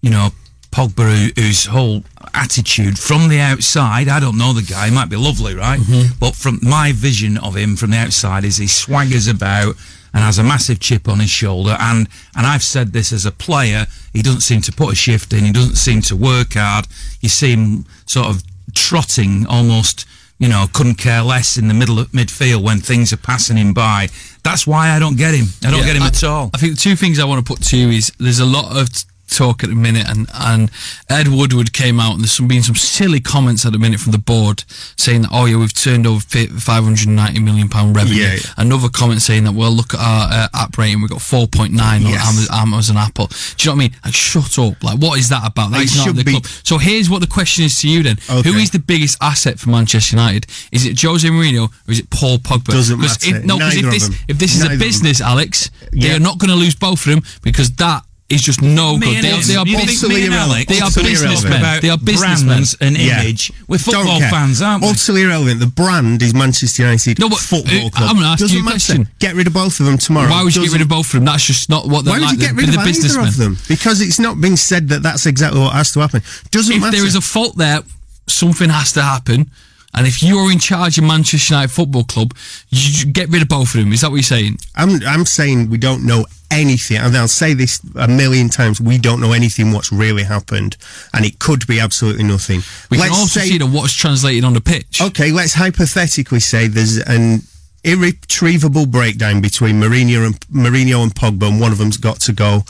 [0.00, 0.30] you know
[0.74, 2.02] Pogba who, whose whole
[2.34, 5.78] attitude from the outside I don't know the guy he might be lovely right?
[5.80, 6.18] Mm-hmm.
[6.18, 9.76] But from my vision of him from the outside is he swaggers about
[10.12, 11.76] and has a massive chip on his shoulder.
[11.80, 15.32] And and I've said this as a player he doesn't seem to put a shift
[15.32, 16.86] in he doesn't seem to work hard.
[17.20, 18.42] You see him sort of
[18.74, 20.06] trotting almost
[20.38, 23.72] you know couldn't care less in the middle of midfield when things are passing him
[23.74, 24.08] by.
[24.42, 25.46] That's why I don't get him.
[25.64, 26.50] I don't Yeah, get him I- at all.
[26.52, 28.76] I think the two things I want to put to you is there's a lot
[28.76, 30.70] of t- talk at the minute, and and
[31.08, 34.12] Ed Woodward came out and there's some been some silly comments at the minute from
[34.12, 34.64] the board
[34.96, 38.16] saying that oh yeah we've turned over five hundred and ninety million pound revenue.
[38.22, 38.40] Yeah, yeah.
[38.56, 41.72] Another comment saying that well look at our uh, app rating we've got four point
[41.72, 42.20] nine Yes.
[42.22, 43.26] on Amazon, Amazon Apple.
[43.26, 43.96] Do you know what I mean?
[44.04, 44.82] Like shut up!
[44.82, 45.70] Like what is that about?
[45.72, 46.46] That's not the be- club.
[46.46, 48.50] So here's what the question is to you then: Who Okay.
[48.62, 50.46] is the biggest asset for Manchester United?
[50.72, 52.72] Is it Jose Mourinho or is it Paul Pogba?
[52.72, 53.36] Doesn't matter.
[53.36, 56.38] If, no, because if this if this is Neither a business, Alex, they are not
[56.38, 59.24] going to lose both of them because that is just no Me good.
[59.24, 61.80] They they are you both think me and Alex they are businessmen.
[61.82, 62.64] They are businessmen.
[62.80, 63.20] and Yeah.
[63.22, 65.60] image we're football fans aren't we Utterly irrelevant.
[65.60, 68.10] The brand is Manchester United No, but, Football uh, Club.
[68.10, 68.74] I'm gonna ask Doesn't you a matter.
[68.76, 69.08] question.
[69.18, 70.30] Get rid of both of them tomorrow.
[70.30, 71.24] Why would you get Doesn't- rid of both of them?
[71.26, 72.32] That's just not what they're Why would like.
[72.34, 73.58] you get the, rid of either of them?
[73.68, 76.22] Because it's not been said that that's exactly what has to happen.
[76.50, 76.96] Doesn't If matter.
[76.96, 77.80] there is a fault there,
[78.26, 79.50] something has to happen.
[79.96, 82.34] And if you're in charge of Manchester United Football Club,
[82.70, 83.92] you get rid of both of them.
[83.92, 84.58] Is that what you're saying?
[84.74, 88.98] I'm I'm saying we don't know anything, and I'll say this a million times: we
[88.98, 90.76] don't know anything what's really happened,
[91.12, 92.62] and it could be absolutely nothing.
[92.90, 95.00] We Let's can also say, see that what's translated on the pitch.
[95.02, 97.42] Okay, let's hypothetically say there's an
[97.84, 102.64] irretrievable breakdown between Mourinho and Mourinho and Pogba, and one of them's got to go.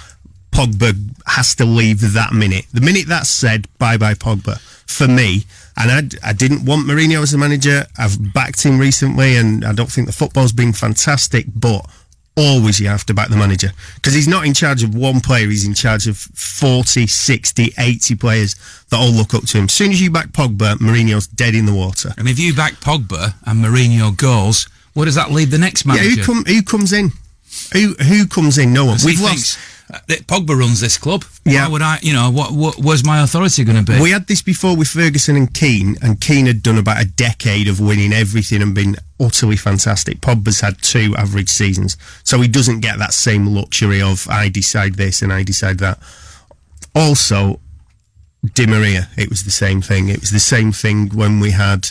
[0.50, 0.94] Pogba
[1.26, 2.66] has to leave that minute.
[2.72, 4.60] The minute that's said, bye bye Pogba.
[4.86, 5.44] For me,
[5.76, 5.90] and
[6.22, 7.86] I, I didn't want Mourinho as a manager.
[7.98, 11.84] I've backed him recently, and I don't think the football's been fantastic, but
[12.36, 13.70] always you have to back the manager.
[13.96, 18.14] Because he's not in charge of one player he's in charge of 40 60 80
[18.16, 18.56] players
[18.90, 19.64] that all look up to him.
[19.64, 22.12] As soon as you back Pogba Mourinho's dead in the water.
[22.18, 26.08] And if you back Pogba and Mourinho goes where does that leave the next manager
[26.08, 27.10] yeah, who, come, who comes in?
[27.72, 28.72] Who who comes in?
[28.72, 28.98] No one.
[29.04, 29.58] We've lost
[29.92, 31.24] Uh, Pogba runs this club.
[31.44, 31.66] Yeah.
[31.66, 31.98] Why would I?
[32.02, 34.00] You know, what, what where's my authority going to be?
[34.00, 37.68] We had this before with Ferguson and Keane, and Keane had done about a decade
[37.68, 40.20] of winning everything and been utterly fantastic.
[40.20, 44.94] Pogba's had two average seasons, so he doesn't get that same luxury of I decide
[44.94, 45.98] this and I decide that.
[46.94, 47.60] Also,
[48.54, 50.08] Di Maria, it was the same thing.
[50.08, 51.90] It was the same thing when we had.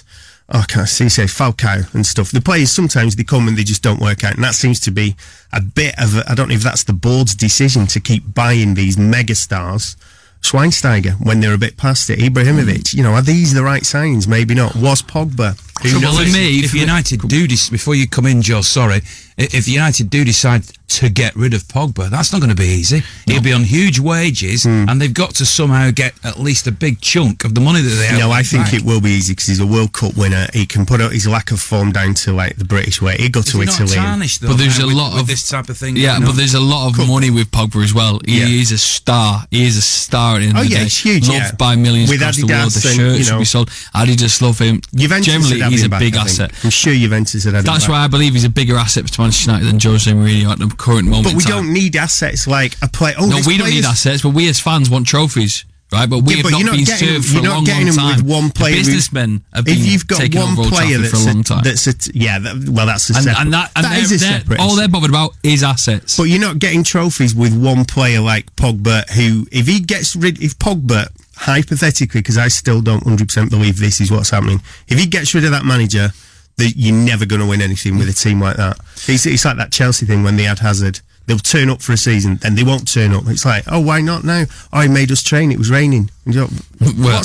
[0.49, 2.31] Oh, I see say Falcao and stuff?
[2.31, 4.91] The players sometimes they come and they just don't work out, and that seems to
[4.91, 5.15] be
[5.53, 6.17] a bit of.
[6.17, 9.95] A, I don't know if that's the board's decision to keep buying these mega stars.
[10.41, 14.27] Schweinsteiger, when they're a bit past it, Ibrahimovic, you know, are these the right signs?
[14.27, 14.75] Maybe not.
[14.75, 15.57] Was Pogba?
[15.81, 16.27] Who Trouble knows?
[16.27, 18.61] is, me, if for me- United do this before you come in, Joe.
[18.61, 19.01] Sorry,
[19.37, 23.01] if United do decide to get rid of Pogba, that's not going to be easy.
[23.25, 24.85] He'll be on huge wages, Hmm.
[24.87, 27.89] and they've got to somehow get at least a big chunk of the money that
[27.89, 28.19] they have.
[28.19, 28.73] No, I think back.
[28.75, 30.45] it will be easy because he's a World Cup winner.
[30.53, 33.17] He can put out his lack of form down to like the British way.
[33.17, 33.97] He'd go to he Italy.
[33.97, 35.97] and- tarnished, though, But there's now a with- lot with of this type of thing.
[35.97, 38.21] Yeah, going but there's a lot of money with Pogba as well.
[38.25, 38.61] He Yeah.
[38.61, 39.47] is a star.
[39.49, 40.35] He is a star.
[40.35, 40.85] At the end Oh, of the yeah, day.
[40.85, 41.51] it's huge, Loved yeah.
[41.57, 42.71] by millions With across the world.
[42.71, 43.71] The Adidas and, shirts you know- will be sold.
[43.95, 44.81] Adidas love him.
[44.93, 46.51] Juventus Generally, would have he's a big asset.
[46.63, 49.67] I'm sure Juventus him That's why I believe he's a bigger asset to Manchester United
[49.67, 51.25] than Jose Mourinho at the current moment.
[51.25, 53.13] But we don't need assets like a play.
[53.17, 56.09] Oh, no, we don't need assets, but we as fans want trophies, right?
[56.09, 58.15] But we Yeah, have but not been getting- served for a long, getting long time.
[58.17, 61.33] with one player The businessmen have If you've got taking one player that's for a
[61.33, 61.61] long a, time.
[61.63, 63.41] that's a yeah, that, well, that's a and, separate.
[63.41, 64.59] and that, and that is a separate.
[64.59, 66.17] all they're bothered about is assets.
[66.17, 70.41] But you're not getting trophies with one player like Pogba, who, if he gets rid,
[70.41, 75.05] if Pogba, hypothetically, because I still don't 100% believe this is what's happening, if he
[75.05, 76.09] gets rid of that manager,
[76.57, 78.77] that you're never going to win anything with a team like that.
[79.07, 80.99] It's, it's like that Chelsea thing when they had Hazard.
[81.25, 83.23] They'll turn up for a season, then they won't turn up.
[83.27, 84.43] It's like, oh, why not now?
[84.73, 85.53] Oh, I made us train.
[85.53, 86.09] It was raining.
[86.25, 86.49] Well,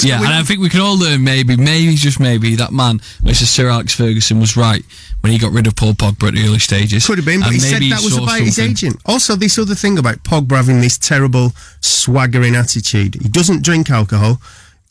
[0.01, 3.44] yeah, and I think we can all learn maybe, maybe just maybe that man, Mr.
[3.44, 4.84] Sir Alex Ferguson, was right
[5.20, 7.07] when he got rid of Paul Pogba at the early stages.
[7.07, 9.01] Could have been, but And he said that was saw about his agent.
[9.05, 13.16] Also, this other thing about Pogba having this terrible swaggering attitude.
[13.16, 14.40] He doesn't drink alcohol.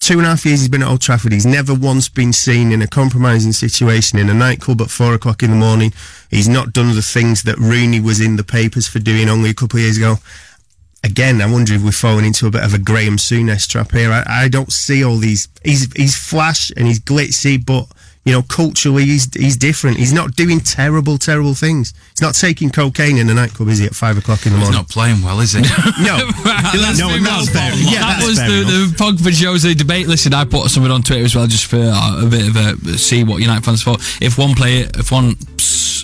[0.08, 1.34] Two and a half years he's been at Old Trafford.
[1.34, 5.44] He's never once been seen in a compromising situation in a nightclub at four o'clock
[5.44, 5.92] in the morning.
[6.32, 9.54] He's not done the things that Rooney was in the papers for doing only a
[9.54, 10.16] couple of years ago.
[11.04, 14.10] Again, I wonder if we're falling into a bit of a Graham Souness trap here.
[14.10, 15.50] I, I don't see all these.
[15.62, 17.92] He's he's flash and he's glitzy, but
[18.28, 19.96] you know, culturally he's he's different.
[19.98, 21.94] He's not doing terrible, terrible things.
[22.12, 23.86] He's not taking cocaine in a nightclub, is he?
[23.86, 24.82] At five o'clock in the He's morning.
[24.82, 25.62] not playing well, is he?
[25.62, 25.66] no,
[26.46, 27.72] Let's no, that's fair.
[27.74, 28.98] Yeah, that that's was fair the, enough.
[28.98, 30.08] the Pogba Jose debate.
[30.08, 32.98] Listen, I put something on Twitter as well, just for uh, a bit of a
[32.98, 34.02] see what United fans thought.
[34.22, 35.36] If one player, if one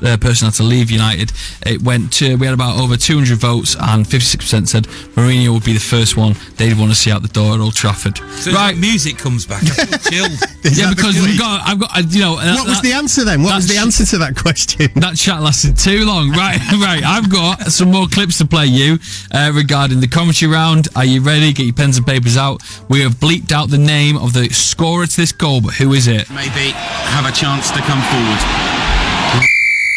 [0.04, 1.32] uh, person had to leave United,
[1.66, 4.84] it went to we had about over 200 votes, and 56% said
[5.16, 7.76] Mourinho would be the first one they'd want to see out the door at Old
[7.76, 8.18] Trafford.
[8.36, 9.64] So right, music comes back.
[9.64, 10.40] I feel chilled.
[10.64, 13.44] Yeah, because we've got, I've got, uh, you know, What was the answer then?
[13.44, 14.90] What was the answer to that question?
[15.04, 16.32] That chat lasted too long.
[16.32, 17.04] Right, right.
[17.04, 18.98] I've got some more clips to play you
[19.32, 20.88] uh, regarding the commentary round.
[20.96, 21.52] Are you ready?
[21.52, 22.62] Get your pens and papers out.
[22.90, 26.08] We have bleeped out the name of the scorer to this goal, but who is
[26.08, 26.30] it?
[26.30, 26.72] maybe
[27.12, 29.54] have a chance to come forward.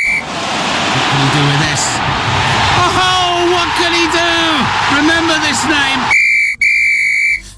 [0.07, 1.83] What can he do with this?
[2.79, 4.33] Oh, what can he do?
[5.03, 6.01] Remember this name.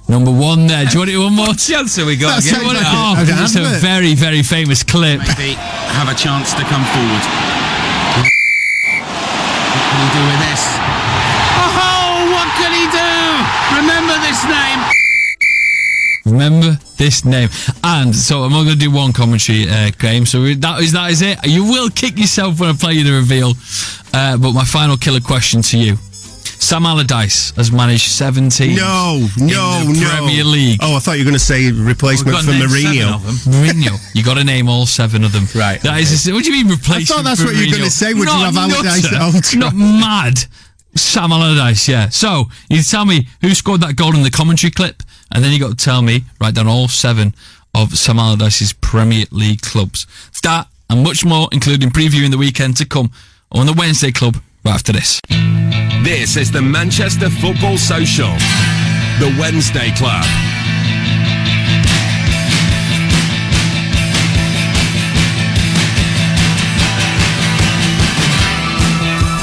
[0.08, 0.86] Number one there.
[0.86, 1.52] Do you want it one more?
[1.54, 2.80] chance answer we got That you again?
[2.80, 5.20] like Oh, a- an it's a very, very famous clip.
[5.20, 5.52] Maybe
[5.92, 7.24] have a chance to come forward.
[8.16, 10.62] What can he do with this?
[11.60, 13.12] Oh, what can he do?
[13.84, 14.80] Remember this name.
[16.30, 17.48] Remember this name.
[17.84, 20.26] And so I'm only going to do one commentary uh, game.
[20.26, 21.38] So that is that is it.
[21.46, 23.52] You will kick yourself when I play you the reveal.
[24.12, 25.96] Uh, but my final killer question to you.
[26.60, 30.10] Sam Allardyce has managed 17 No, no, in the no.
[30.10, 30.80] Premier League.
[30.82, 33.52] Oh, I thought you were going to say replacement We've for got to name seven
[33.52, 33.88] Mourinho.
[33.94, 34.14] Mourinho.
[34.14, 35.44] You got to name all seven of them.
[35.54, 36.30] Right, That is.
[36.30, 37.10] What do you mean replacement?
[37.10, 38.12] I thought that's what you were going to say.
[38.12, 39.58] Would Not you have Allardyce nutter.
[39.58, 40.44] Not mad.
[40.94, 42.08] Sam Allardyce, yeah.
[42.08, 45.02] So you tell me who scored that goal in the commentary clip,
[45.32, 47.34] and then you got to tell me write down all seven
[47.74, 50.06] of Sam Allardyce's Premier League clubs.
[50.42, 53.10] That and much more, including previewing the weekend to come
[53.52, 55.20] on the Wednesday Club right after this.
[56.02, 58.32] This is the Manchester Football Social,
[59.18, 60.24] the Wednesday Club.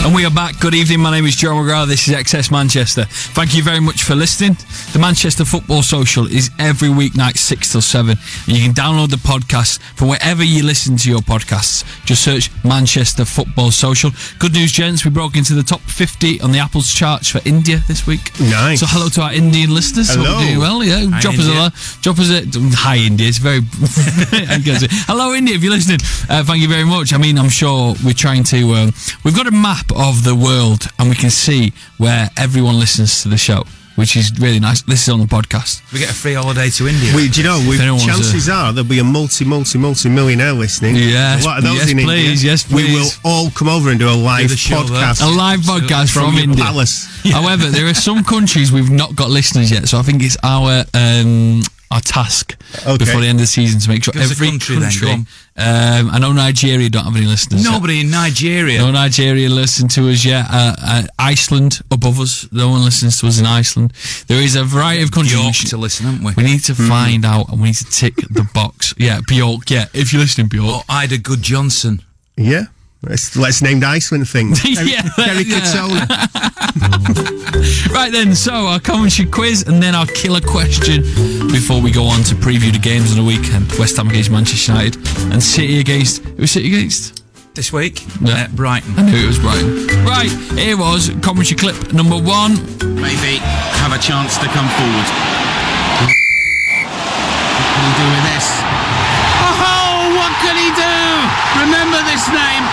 [0.05, 0.59] And we are back.
[0.59, 0.99] Good evening.
[0.99, 1.87] My name is Joe McGrath.
[1.87, 3.05] This is XS Manchester.
[3.05, 4.55] Thank you very much for listening.
[4.93, 8.11] The Manchester Football Social is every weeknight, 6 till 7.
[8.45, 11.83] And you can download the podcast from wherever you listen to your podcasts.
[12.05, 14.11] Just search Manchester Football Social.
[14.37, 15.03] Good news, gents.
[15.05, 18.29] We broke into the top 50 on the Apple's charts for India this week.
[18.39, 18.81] Nice.
[18.81, 20.13] So hello to our Indian listeners.
[20.13, 20.37] Hope Hello.
[20.37, 20.83] we're doing well.
[20.83, 21.05] Yeah.
[21.09, 21.61] Hi, drop us a India.
[21.61, 21.69] lo-
[22.03, 23.27] drop us a hi India.
[23.27, 23.57] It's very
[24.53, 25.99] I'm gonna say, hello India if you're listening.
[26.29, 27.11] Uh, thank you very much.
[27.11, 28.73] I mean, I'm sure we're trying to.
[28.73, 28.93] Um,
[29.23, 33.29] we've got a map of the world, and we can see where everyone listens to
[33.29, 33.63] the show,
[33.95, 34.81] which is really nice.
[34.83, 35.81] This is on the podcast.
[35.93, 37.15] We get a free holiday to India.
[37.15, 39.77] We, do you know, we, If anyone wants chances are there'll be a multi, multi,
[39.77, 40.95] multi millionaire listening.
[40.95, 42.51] Yes, a lot those yes, in please, India.
[42.51, 45.01] yes, We will all come over and do a live the show there.
[45.01, 46.63] podcast A live podcast from, from, India.
[46.65, 47.07] palace.
[47.31, 50.83] However, there are some countries we've not got listeners yet, so I think it's our
[50.93, 52.55] um, our task
[52.85, 52.97] Okay.
[52.97, 55.27] before the end of the season to make sure Give every country then,
[55.57, 57.63] um, I know Nigeria don't have any listeners.
[57.63, 57.71] yet.
[57.71, 58.79] Nobody in Nigeria.
[58.79, 60.45] No Nigeria listen to us yet.
[60.49, 62.47] Uh, uh, Iceland above us.
[62.51, 63.93] No one listens to us in Iceland.
[64.27, 65.33] There is a variety of countries.
[65.33, 66.33] York we, should- to listen, haven't we?
[66.35, 68.93] we need to find out and we need to tick the box.
[68.97, 69.69] Yeah, Bjork.
[69.69, 70.83] Yeah, if you're listening, Bjork.
[70.89, 72.01] Oh, Eidur Gudjohnsen.
[72.35, 72.65] Yeah.
[73.07, 74.53] Let's, let's name the Iceland thing.
[74.65, 75.59] Yeah, Kerry yeah.
[75.59, 76.05] Katona.
[77.93, 81.01] Right then, so our commentary quiz and then our killer question
[81.51, 83.71] before we go on to preview the games on the weekend.
[83.71, 84.95] Um, West Ham against Manchester United
[85.31, 87.21] and City against who City against?
[87.55, 88.33] This week Yeah.
[88.33, 88.93] Uh, at Brighton.
[88.99, 89.87] I knew it was Brighton.
[90.03, 90.29] Right,
[90.59, 92.57] here was commentary clip number one.
[92.99, 93.39] Maybe
[93.79, 95.07] have a chance to come forward.
[96.03, 96.11] What
[97.71, 98.47] can he do with this?
[99.39, 100.93] Oh, what can he do?
[101.63, 102.65] Remember this name.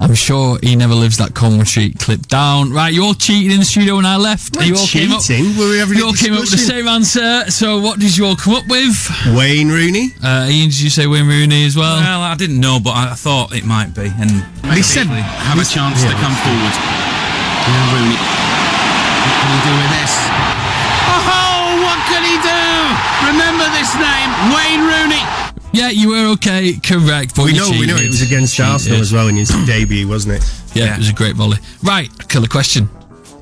[0.00, 2.72] I'm sure he never lives that commentary clip down.
[2.72, 4.56] Right, you all cheated in the studio when I left.
[4.56, 5.22] We're you all came up.
[5.28, 7.50] Were we having You all came up with the same answer.
[7.50, 8.94] So what did you all come up with?
[9.34, 10.12] Wayne Rooney.
[10.22, 11.96] Uh, Ian, did you say Wayne Rooney as well?
[11.96, 14.12] Well, I didn't know, but I I thought it might be.
[14.20, 16.74] And They said Have a chance to come forward.
[17.66, 18.18] Now Rooney.
[18.20, 20.12] What can he do with this?
[21.08, 22.62] Oh, what can he do?
[23.32, 25.24] Remember this name, Wayne Rooney.
[25.76, 27.36] Yeah, you were okay, correct.
[27.36, 29.00] But we you know, we know it was against Arsenal Cheated.
[29.02, 30.50] as well in his debut, wasn't it?
[30.74, 31.58] Yeah, it was a great volley.
[31.82, 32.88] Right, killer question.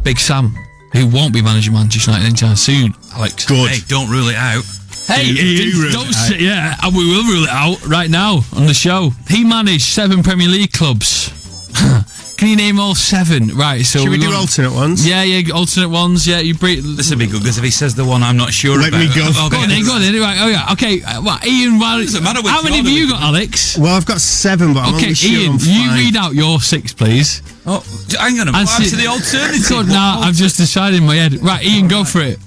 [0.03, 0.53] Big Sam,
[0.93, 3.47] who won't be managing Manchester United anytime soon, Alex.
[3.47, 3.70] Good.
[3.70, 4.64] Hey, don't rule it out.
[5.07, 6.14] Hey, Do- do don't rule it out.
[6.14, 9.11] say, yeah, and we will rule it out right now on the show.
[9.28, 11.30] He managed seven Premier League clubs.
[12.45, 13.57] Can you name all seven?
[13.57, 15.07] Right, so Should we do want- alternate ones?
[15.07, 16.26] Yeah, yeah, alternate ones.
[16.28, 16.84] Yeah, you breathe.
[16.95, 19.01] This would be good because if he says the one I'm not sure Let about,
[19.01, 20.20] me go I'll Go on then, go on then.
[20.20, 21.01] Right, oh yeah, okay.
[21.01, 23.78] Uh, what, Ian, well, Doesn't matter which how many have you we got, Alex?
[23.78, 25.97] Well, I've got seven, but I'm Okay, only sure Ian, on you five.
[25.99, 27.40] read out your six, please.
[27.64, 27.82] Oh,
[28.20, 28.68] hang on a And minute.
[28.68, 29.66] see- to the alternative.
[29.70, 31.42] God, now I've just decided in my head.
[31.42, 32.38] Right, Ian, go for it.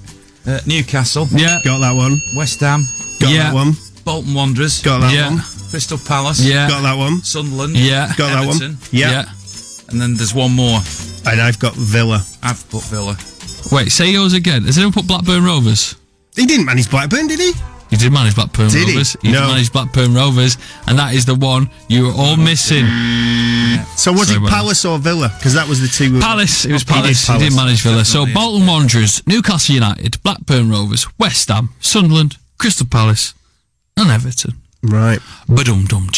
[0.46, 2.20] Uh, Newcastle, Yeah, Got that one.
[2.36, 2.86] West Ham,
[3.18, 3.42] Got Yeah.
[3.50, 3.76] that one.
[4.04, 5.30] Bolton Wanderers, Got that Yeah.
[5.30, 5.42] one.
[5.70, 7.20] Crystal Palace, yeah, Got that one.
[7.24, 8.78] Sunderland, yeah, Got that Everton, one.
[8.92, 9.24] Yeah.
[9.88, 10.80] And then there's one more.
[11.26, 12.24] And I've got Villa.
[12.42, 13.16] I've put Villa.
[13.72, 14.64] Wait, say yours again.
[14.64, 15.94] Has anyone put Blackburn Rovers?
[16.36, 17.52] He didn't manage Blackburn, did he?
[17.90, 18.92] He did manage Blackburn Did he?
[18.92, 19.16] Rovers.
[19.22, 19.40] He, No.
[19.40, 22.84] did manage Blackburn Rovers, and that is the one you were all missing.
[23.96, 25.32] So was Sorry it Palace or Villa?
[25.38, 26.12] Because that was the two.
[26.14, 26.64] we- Palace.
[26.66, 27.20] It was He did Palace.
[27.22, 27.42] He, Palace.
[27.48, 28.04] did manage Villa.
[28.04, 28.34] So Definitely.
[28.34, 33.32] Bolton Wanderers, Newcastle United, Blackburn Rovers, West Ham, Sunderland, Crystal Palace,
[33.96, 34.54] and Everton.
[34.82, 35.20] Right.
[35.48, 36.08] Badum dum.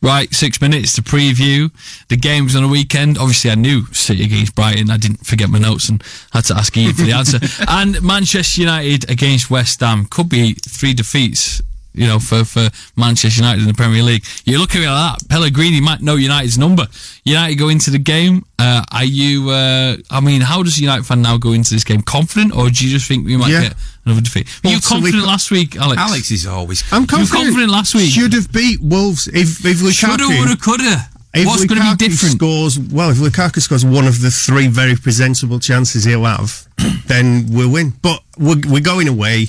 [0.00, 1.72] Right, six minutes to preview
[2.06, 3.18] the games on the weekend.
[3.18, 4.90] Obviously, I knew City against Brighton.
[4.90, 6.00] I didn't forget my notes and
[6.32, 7.40] had to ask Ian for the answer.
[7.68, 11.62] and Manchester United against West Ham could be three defeats.
[11.94, 15.28] You know, for, for Manchester United in the Premier League, you're looking at that.
[15.28, 16.86] Pellegrini might know United's number.
[17.24, 18.44] United go into the game.
[18.58, 19.50] Uh, are you?
[19.50, 22.02] Uh, I mean, how does a United fan now go into this game?
[22.02, 23.62] Confident, or do you just think we might Yeah.
[23.62, 23.74] get
[24.04, 24.46] another defeat?
[24.62, 26.00] Were you Well, so we confident co- last week, Alex?
[26.00, 26.82] Alex is always.
[26.92, 27.10] I'm confident.
[27.10, 27.46] You were confident.
[27.46, 28.10] confident last week.
[28.12, 29.92] Should have beat Wolves if if Lukaku.
[29.92, 31.08] Shoulda, woulda, coulda.
[31.34, 32.36] If What's going to be different?
[32.36, 33.10] Scores well.
[33.10, 36.66] If Lukaku scores one of the three very presentable chances he'll have,
[37.06, 37.92] then we'll win.
[38.02, 39.48] But we're, we're going away.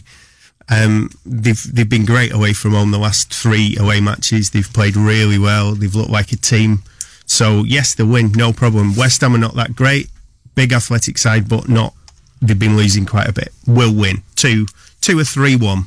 [0.69, 4.51] Um, they've they've been great away from home the last three away matches.
[4.51, 5.73] They've played really well.
[5.73, 6.83] They've looked like a team.
[7.25, 8.95] So yes, they win, no problem.
[8.95, 10.09] West Ham are not that great,
[10.55, 11.93] big athletic side, but not.
[12.41, 13.49] They've been losing quite a bit.
[13.67, 14.65] Will win two,
[15.01, 15.85] two or three one.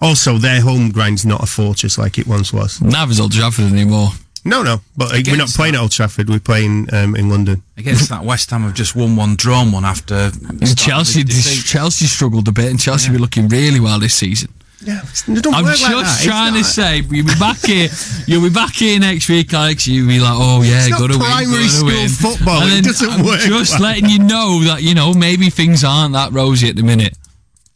[0.00, 2.80] Also, their home grind's not a fortress like it once was.
[2.80, 4.08] Neither's Old Trafford anymore.
[4.44, 6.28] No, no, but uh, we're not Against playing at Old Trafford.
[6.28, 7.62] We're playing um, in London.
[7.76, 10.32] Against that West Ham have just won one, drawn one after.
[10.48, 14.52] And Chelsea, Chelsea struggled a bit, and Chelsea were looking really well this season.
[14.84, 16.16] Yeah, don't I'm work just like that.
[16.16, 17.88] It's trying to say, you'll be back here.
[18.26, 19.86] You'll be back here next week, Alex.
[19.86, 22.08] You'll be like, oh yeah, It's not gotta win, primary gotta school win.
[22.08, 22.62] football.
[22.62, 25.84] And It doesn't I'm work Just like letting you know that you know maybe things
[25.84, 27.16] aren't that rosy at the minute.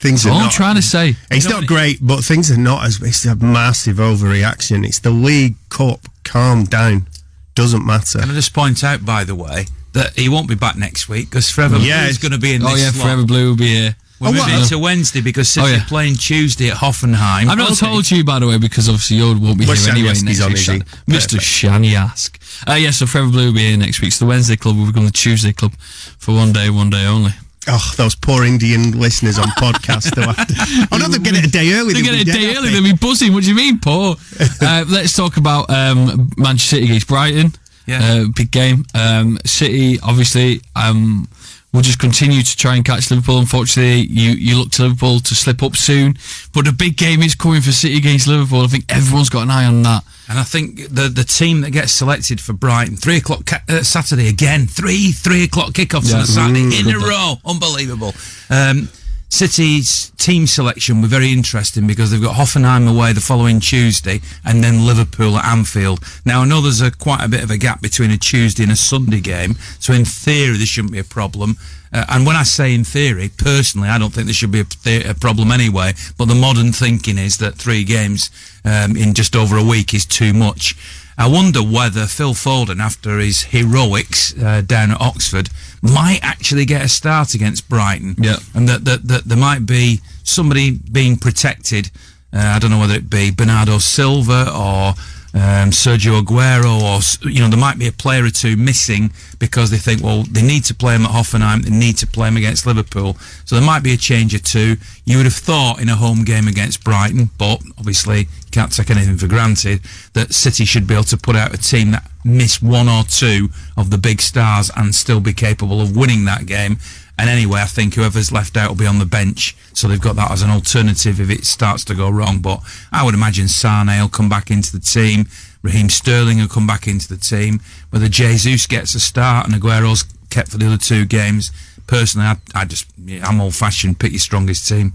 [0.01, 1.15] Things are All I'm trying to say.
[1.31, 3.01] It's not great, but things are not as.
[3.01, 4.85] It's a massive overreaction.
[4.85, 6.01] It's the League Cup.
[6.27, 7.07] Calm down.
[7.55, 8.19] Doesn't matter.
[8.21, 11.31] Can I just point out, by the way, that he won't be back next week
[11.31, 12.03] because Forever Yeah.
[12.03, 13.05] Blue is going to be in Oh yeah, slot.
[13.07, 13.97] Forever Blue will be here.
[14.19, 14.69] We're Oh, moving what?
[14.71, 15.83] to Wednesday because City Oh, yeah.
[15.83, 17.49] are playing Tuesday at Hoffenheim.
[17.49, 17.87] I've not Okay.
[17.87, 20.41] told you, by the way, because obviously you won't be Well, here anyway Shaniaski's next
[20.41, 20.57] on, week.
[20.57, 20.63] is?
[20.65, 21.39] Shan- Mr.
[21.39, 22.31] Shaniask.
[22.67, 24.13] Uh, yeah, so Forever Blue will be here next week.
[24.13, 25.75] So the Wednesday club will become the Tuesday club
[26.19, 27.33] for one day, one day only.
[27.69, 30.15] Oh, those poor Indian listeners on podcast.
[30.15, 31.95] they'll have to- oh no, they'll get it a day early.
[31.95, 32.57] They they'll get it a day happy.
[32.59, 33.33] early, they'll be buzzing.
[33.33, 34.17] What do you mean, poor?
[34.63, 37.53] uh, let's talk about um, Manchester City against Brighton.
[37.87, 38.03] Yeah.
[38.03, 38.85] Uh, big game.
[38.95, 41.29] Um, City, obviously, um,
[41.73, 43.39] will just continue to try and catch Liverpool.
[43.39, 46.17] Unfortunately, you, you look to Liverpool to slip up soon.
[46.55, 48.63] But the big game is coming for City against Liverpool.
[48.63, 50.05] I think everyone's got an eye on that.
[50.29, 53.83] And I think the the team that gets selected for Brighton, three o'clock ca- uh,
[53.83, 56.17] Saturday again, three three o'clock kickoffs Yeah.
[56.17, 56.89] on a Saturday Mm.
[56.89, 58.13] in a row, unbelievable.
[58.51, 58.89] Um,
[59.29, 64.63] City's team selection were very interesting because they've got Hoffenheim away the following Tuesday and
[64.63, 66.01] then Liverpool at Anfield.
[66.25, 68.73] Now I know there's a quite a bit of a gap between a Tuesday and
[68.73, 71.57] a Sunday game, so in theory this shouldn't be a problem.
[71.93, 74.65] Uh, and when I say in theory, personally, I don't think there should be a,
[74.85, 75.95] the- a problem anyway.
[76.19, 78.31] But the modern thinking is that three games
[78.65, 80.75] um, in just over a week is too much.
[81.19, 85.49] I wonder whether Phil Foden, after his heroics uh, down at Oxford,
[85.83, 88.17] might actually get a start against Brighton.
[88.19, 88.37] Yeah.
[88.55, 91.91] And that, that, that there might be somebody being protected.
[92.33, 94.95] Uh, I don't know whether it be Bernardo Silva or
[95.35, 99.71] um, Sergio Aguero, or you know, there might be a player or two missing because
[99.71, 102.37] they think, well, they need to play him at Hoffenheim, they need to play him
[102.37, 104.77] against Liverpool, so there might be a change or two.
[105.05, 108.91] You would have thought in a home game against Brighton, but obviously you can't take
[108.91, 109.81] anything for granted
[110.15, 113.49] that City should be able to put out a team that miss one or two
[113.77, 116.79] of the big stars and still be capable of winning that game.
[117.19, 120.17] And anyway, I think whoever's left out will be on the bench, so they've got
[120.17, 122.41] that as an alternative if it starts to go wrong.
[122.41, 122.61] But
[122.93, 125.27] I would imagine Sane will come back into the team,
[125.63, 127.61] Raheem Sterling will come back into the team.
[127.91, 131.51] Whether Jesus gets a start and Aguero's kept for the other two games,
[131.87, 133.99] personally, I, I just yeah, I'm old-fashioned.
[133.99, 134.93] Pick your strongest team.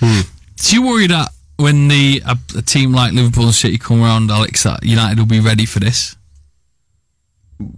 [0.00, 4.30] Do you worry that when the a, a team like Liverpool and City come around,
[4.30, 6.16] Alex, that United will be ready for this?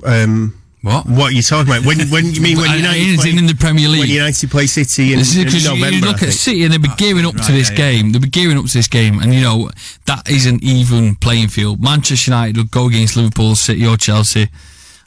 [0.04, 1.06] Um, what?
[1.06, 1.84] What are you talking about?
[1.84, 4.00] When when you mean when United play, in the Premier League.
[4.00, 6.32] When United play City in, This is in November, you look at.
[6.32, 7.92] City and they'll be ah, gearing up to this yeah, yeah.
[7.92, 8.12] game.
[8.12, 9.70] They'll be gearing up to this game, and you know
[10.06, 11.82] that is an even playing field.
[11.82, 14.48] Manchester United will go against Liverpool, City, or Chelsea,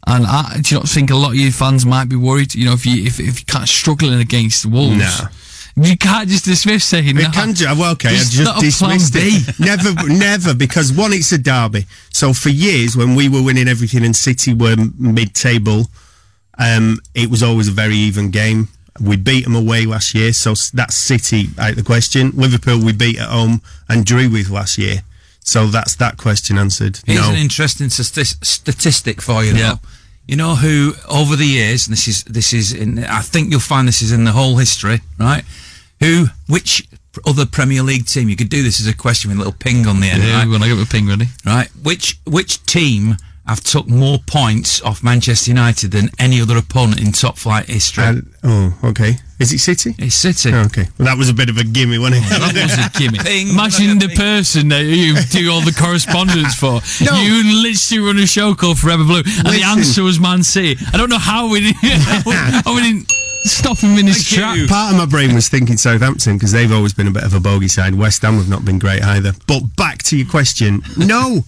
[0.06, 2.54] and I, do you not think a lot of you fans might be worried?
[2.54, 5.30] You know, if you if, if you can't struggling against Wolves, Nah.
[5.76, 7.34] You can't just dismiss saying It that.
[7.34, 9.60] can ju- well, okay, I just not a plan dismissed it.
[9.60, 11.86] never, never, because one, it's a derby.
[12.12, 15.86] So for years, when we were winning everything and City were mid-table,
[16.60, 18.68] um, it was always a very even game.
[19.02, 22.32] We beat them away last year, so that's City out of the question.
[22.36, 25.02] Liverpool we beat at home and drew with last year,
[25.40, 27.00] so that's that question answered.
[27.04, 29.80] Here's no, an interesting stati- statistic for you, though.
[30.28, 33.00] You know who over the years, and this is this is in.
[33.04, 35.44] I think you'll find this is in the whole history, right?
[36.00, 36.88] Who, which
[37.26, 38.30] other Premier League team?
[38.30, 40.40] You could do this as a question with a little ping on the end, Yeah,
[40.40, 40.48] right?
[40.48, 41.26] when I get my ping ready.
[41.46, 41.68] Right.
[41.82, 47.12] Which which team have took more points off Manchester United than any other opponent in
[47.12, 48.04] top flight history?
[48.04, 49.16] Uh, oh, okay.
[49.40, 49.94] Is it City?
[49.98, 50.54] It's City.
[50.54, 50.88] Oh, okay.
[50.98, 52.30] Well, that was a bit of a gimme, wasn't it?
[52.30, 53.18] That was a gimme.
[53.24, 56.80] Ping, Imagine the person that you do all the correspondence for.
[57.04, 57.20] No.
[57.20, 60.78] You literally run a show called Forever Blue, and the answer was Man City.
[60.94, 63.12] I don't know how we didn't, how we didn't
[63.44, 64.70] stop him in his Thank track.
[64.70, 67.40] Part of my brain was thinking Southampton because they've always been a bit of a
[67.42, 67.96] bogey side.
[67.96, 69.34] West Ham have not been great either.
[69.48, 71.44] But back to your question, no,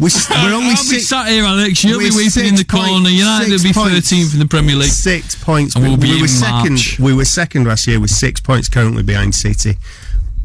[0.00, 1.06] we're, we're only I'll be six.
[1.08, 1.84] sat here, Alex.
[1.84, 3.08] You'll be we're weeping in the six point- corner.
[3.10, 4.88] United will be 13th in the Premier League.
[4.90, 5.74] Six points.
[5.76, 6.72] And we'll be we in were second.
[6.72, 6.98] March.
[6.98, 9.76] We were second last year with six points currently behind City.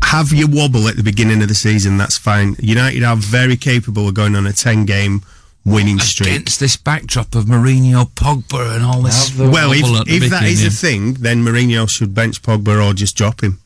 [0.03, 1.97] Have your wobble at the beginning of the season.
[1.97, 2.55] That's fine.
[2.59, 5.21] United are very capable of going on a ten-game
[5.65, 6.29] winning streak.
[6.29, 9.35] Against this backdrop of Mourinho, Pogba, and all this.
[9.37, 10.67] Well, if, if that is beginning.
[10.67, 13.59] a thing, then Mourinho should bench Pogba or just drop him.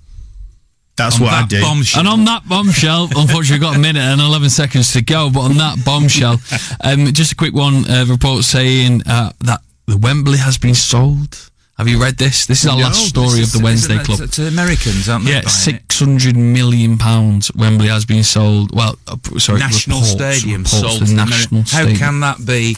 [0.98, 1.62] That's On what I that do.
[1.62, 2.00] bombshell.
[2.02, 5.30] And on that bombshell, unfortunately, we've got a minute and 11 seconds to go.
[5.30, 6.42] But on that bombshell,
[6.82, 11.50] um, just a quick one uh, report saying uh, that the Wembley has been sold.
[11.78, 12.46] Have you read this?
[12.46, 14.20] This is our No, last story this of the Wednesday isn't Club.
[14.20, 15.32] that To, to Americans, aren't they?
[15.32, 17.50] Yeah, six hundred million pounds.
[17.56, 18.76] Wembley has been sold.
[18.76, 22.46] Well, uh, sorry, National reports, Stadium reports, sold to the National Ameri- How can that
[22.46, 22.76] be?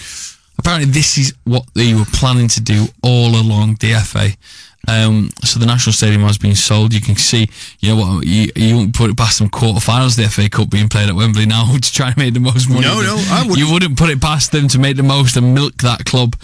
[0.60, 4.30] Apparently, this is what they were planning to do all along the FA.
[4.88, 6.94] Um, so the National Stadium has been sold.
[6.94, 7.48] You can see,
[7.80, 10.70] you know what, you, you won't put it past some quarterfinals of the FA Cup
[10.70, 12.82] being played at Wembley now to try and make the most money.
[12.82, 13.60] No, no, I wouldn't.
[13.60, 16.36] You wouldn't put it past them to make the most and milk that club.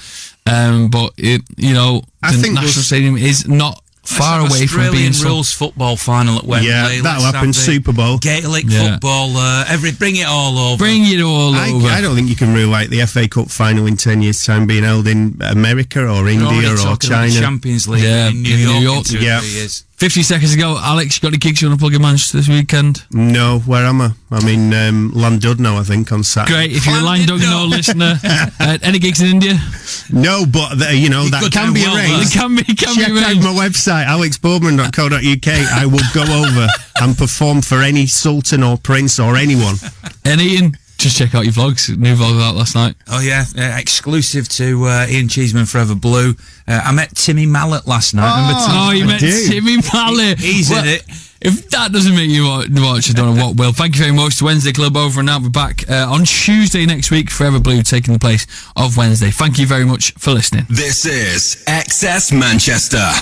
[0.45, 4.61] Um, but it, you know, I the think National Stadium is not far Let's have
[4.61, 5.31] away from being sold.
[5.33, 6.69] rules football final at Wembley.
[6.69, 8.17] Yeah, that'll happen, the Super Bowl.
[8.19, 8.91] Gaelic Yeah.
[8.93, 9.35] football.
[9.35, 10.77] Uh, every bring it all over.
[10.77, 11.87] Bring it all I, over.
[11.89, 14.65] I don't think you can rule out the FA Cup final in 10 years' time
[14.65, 17.39] being held in America or We're India or talking about China.
[17.39, 18.97] Champions League Yeah, in New in New York, York.
[18.97, 19.41] in two or Yeah.
[19.97, 20.13] Three years.
[20.13, 22.47] 50 seconds ago, Alex, you got any gigs you want to plug in Manchester this
[22.47, 23.03] weekend?
[23.11, 24.11] No, where am I?
[24.31, 26.53] I'm in um, Llandudno, I think, on Saturday.
[26.53, 26.71] Great.
[26.71, 29.53] If you're a Line Dog No listener, uh, any gigs in India?
[30.11, 32.35] No, but the, you know, that can be well, arranged.
[32.35, 33.43] It can be, can Check be out arranged.
[33.43, 35.47] my website, alexbowman.co.uk.
[35.81, 36.67] I will go over
[37.01, 39.75] and perform for any sultan or prince or anyone.
[40.25, 41.95] And Ian, just check out your vlogs.
[41.95, 42.95] New vlog out last night.
[43.07, 46.33] Oh yeah, uh, exclusive to uh, Ian Cheeseman, Forever Blue.
[46.67, 48.35] Uh, I met Timmy Mallett last night.
[48.35, 48.79] Remember Timmy?
[48.79, 49.47] Oh, you I met do.
[49.47, 50.39] Timmy Mallett.
[50.39, 51.03] He's in it.
[51.39, 53.71] If that doesn't make you wa- watch, I don't know what will.
[53.71, 55.43] Thank you very much to Wednesday Club over and out.
[55.43, 57.29] We're back uh, on Tuesday next week.
[57.29, 59.29] Forever Blue taking the place of Wednesday.
[59.29, 60.65] Thank you very much for listening.
[60.67, 63.21] This is XS Manchester.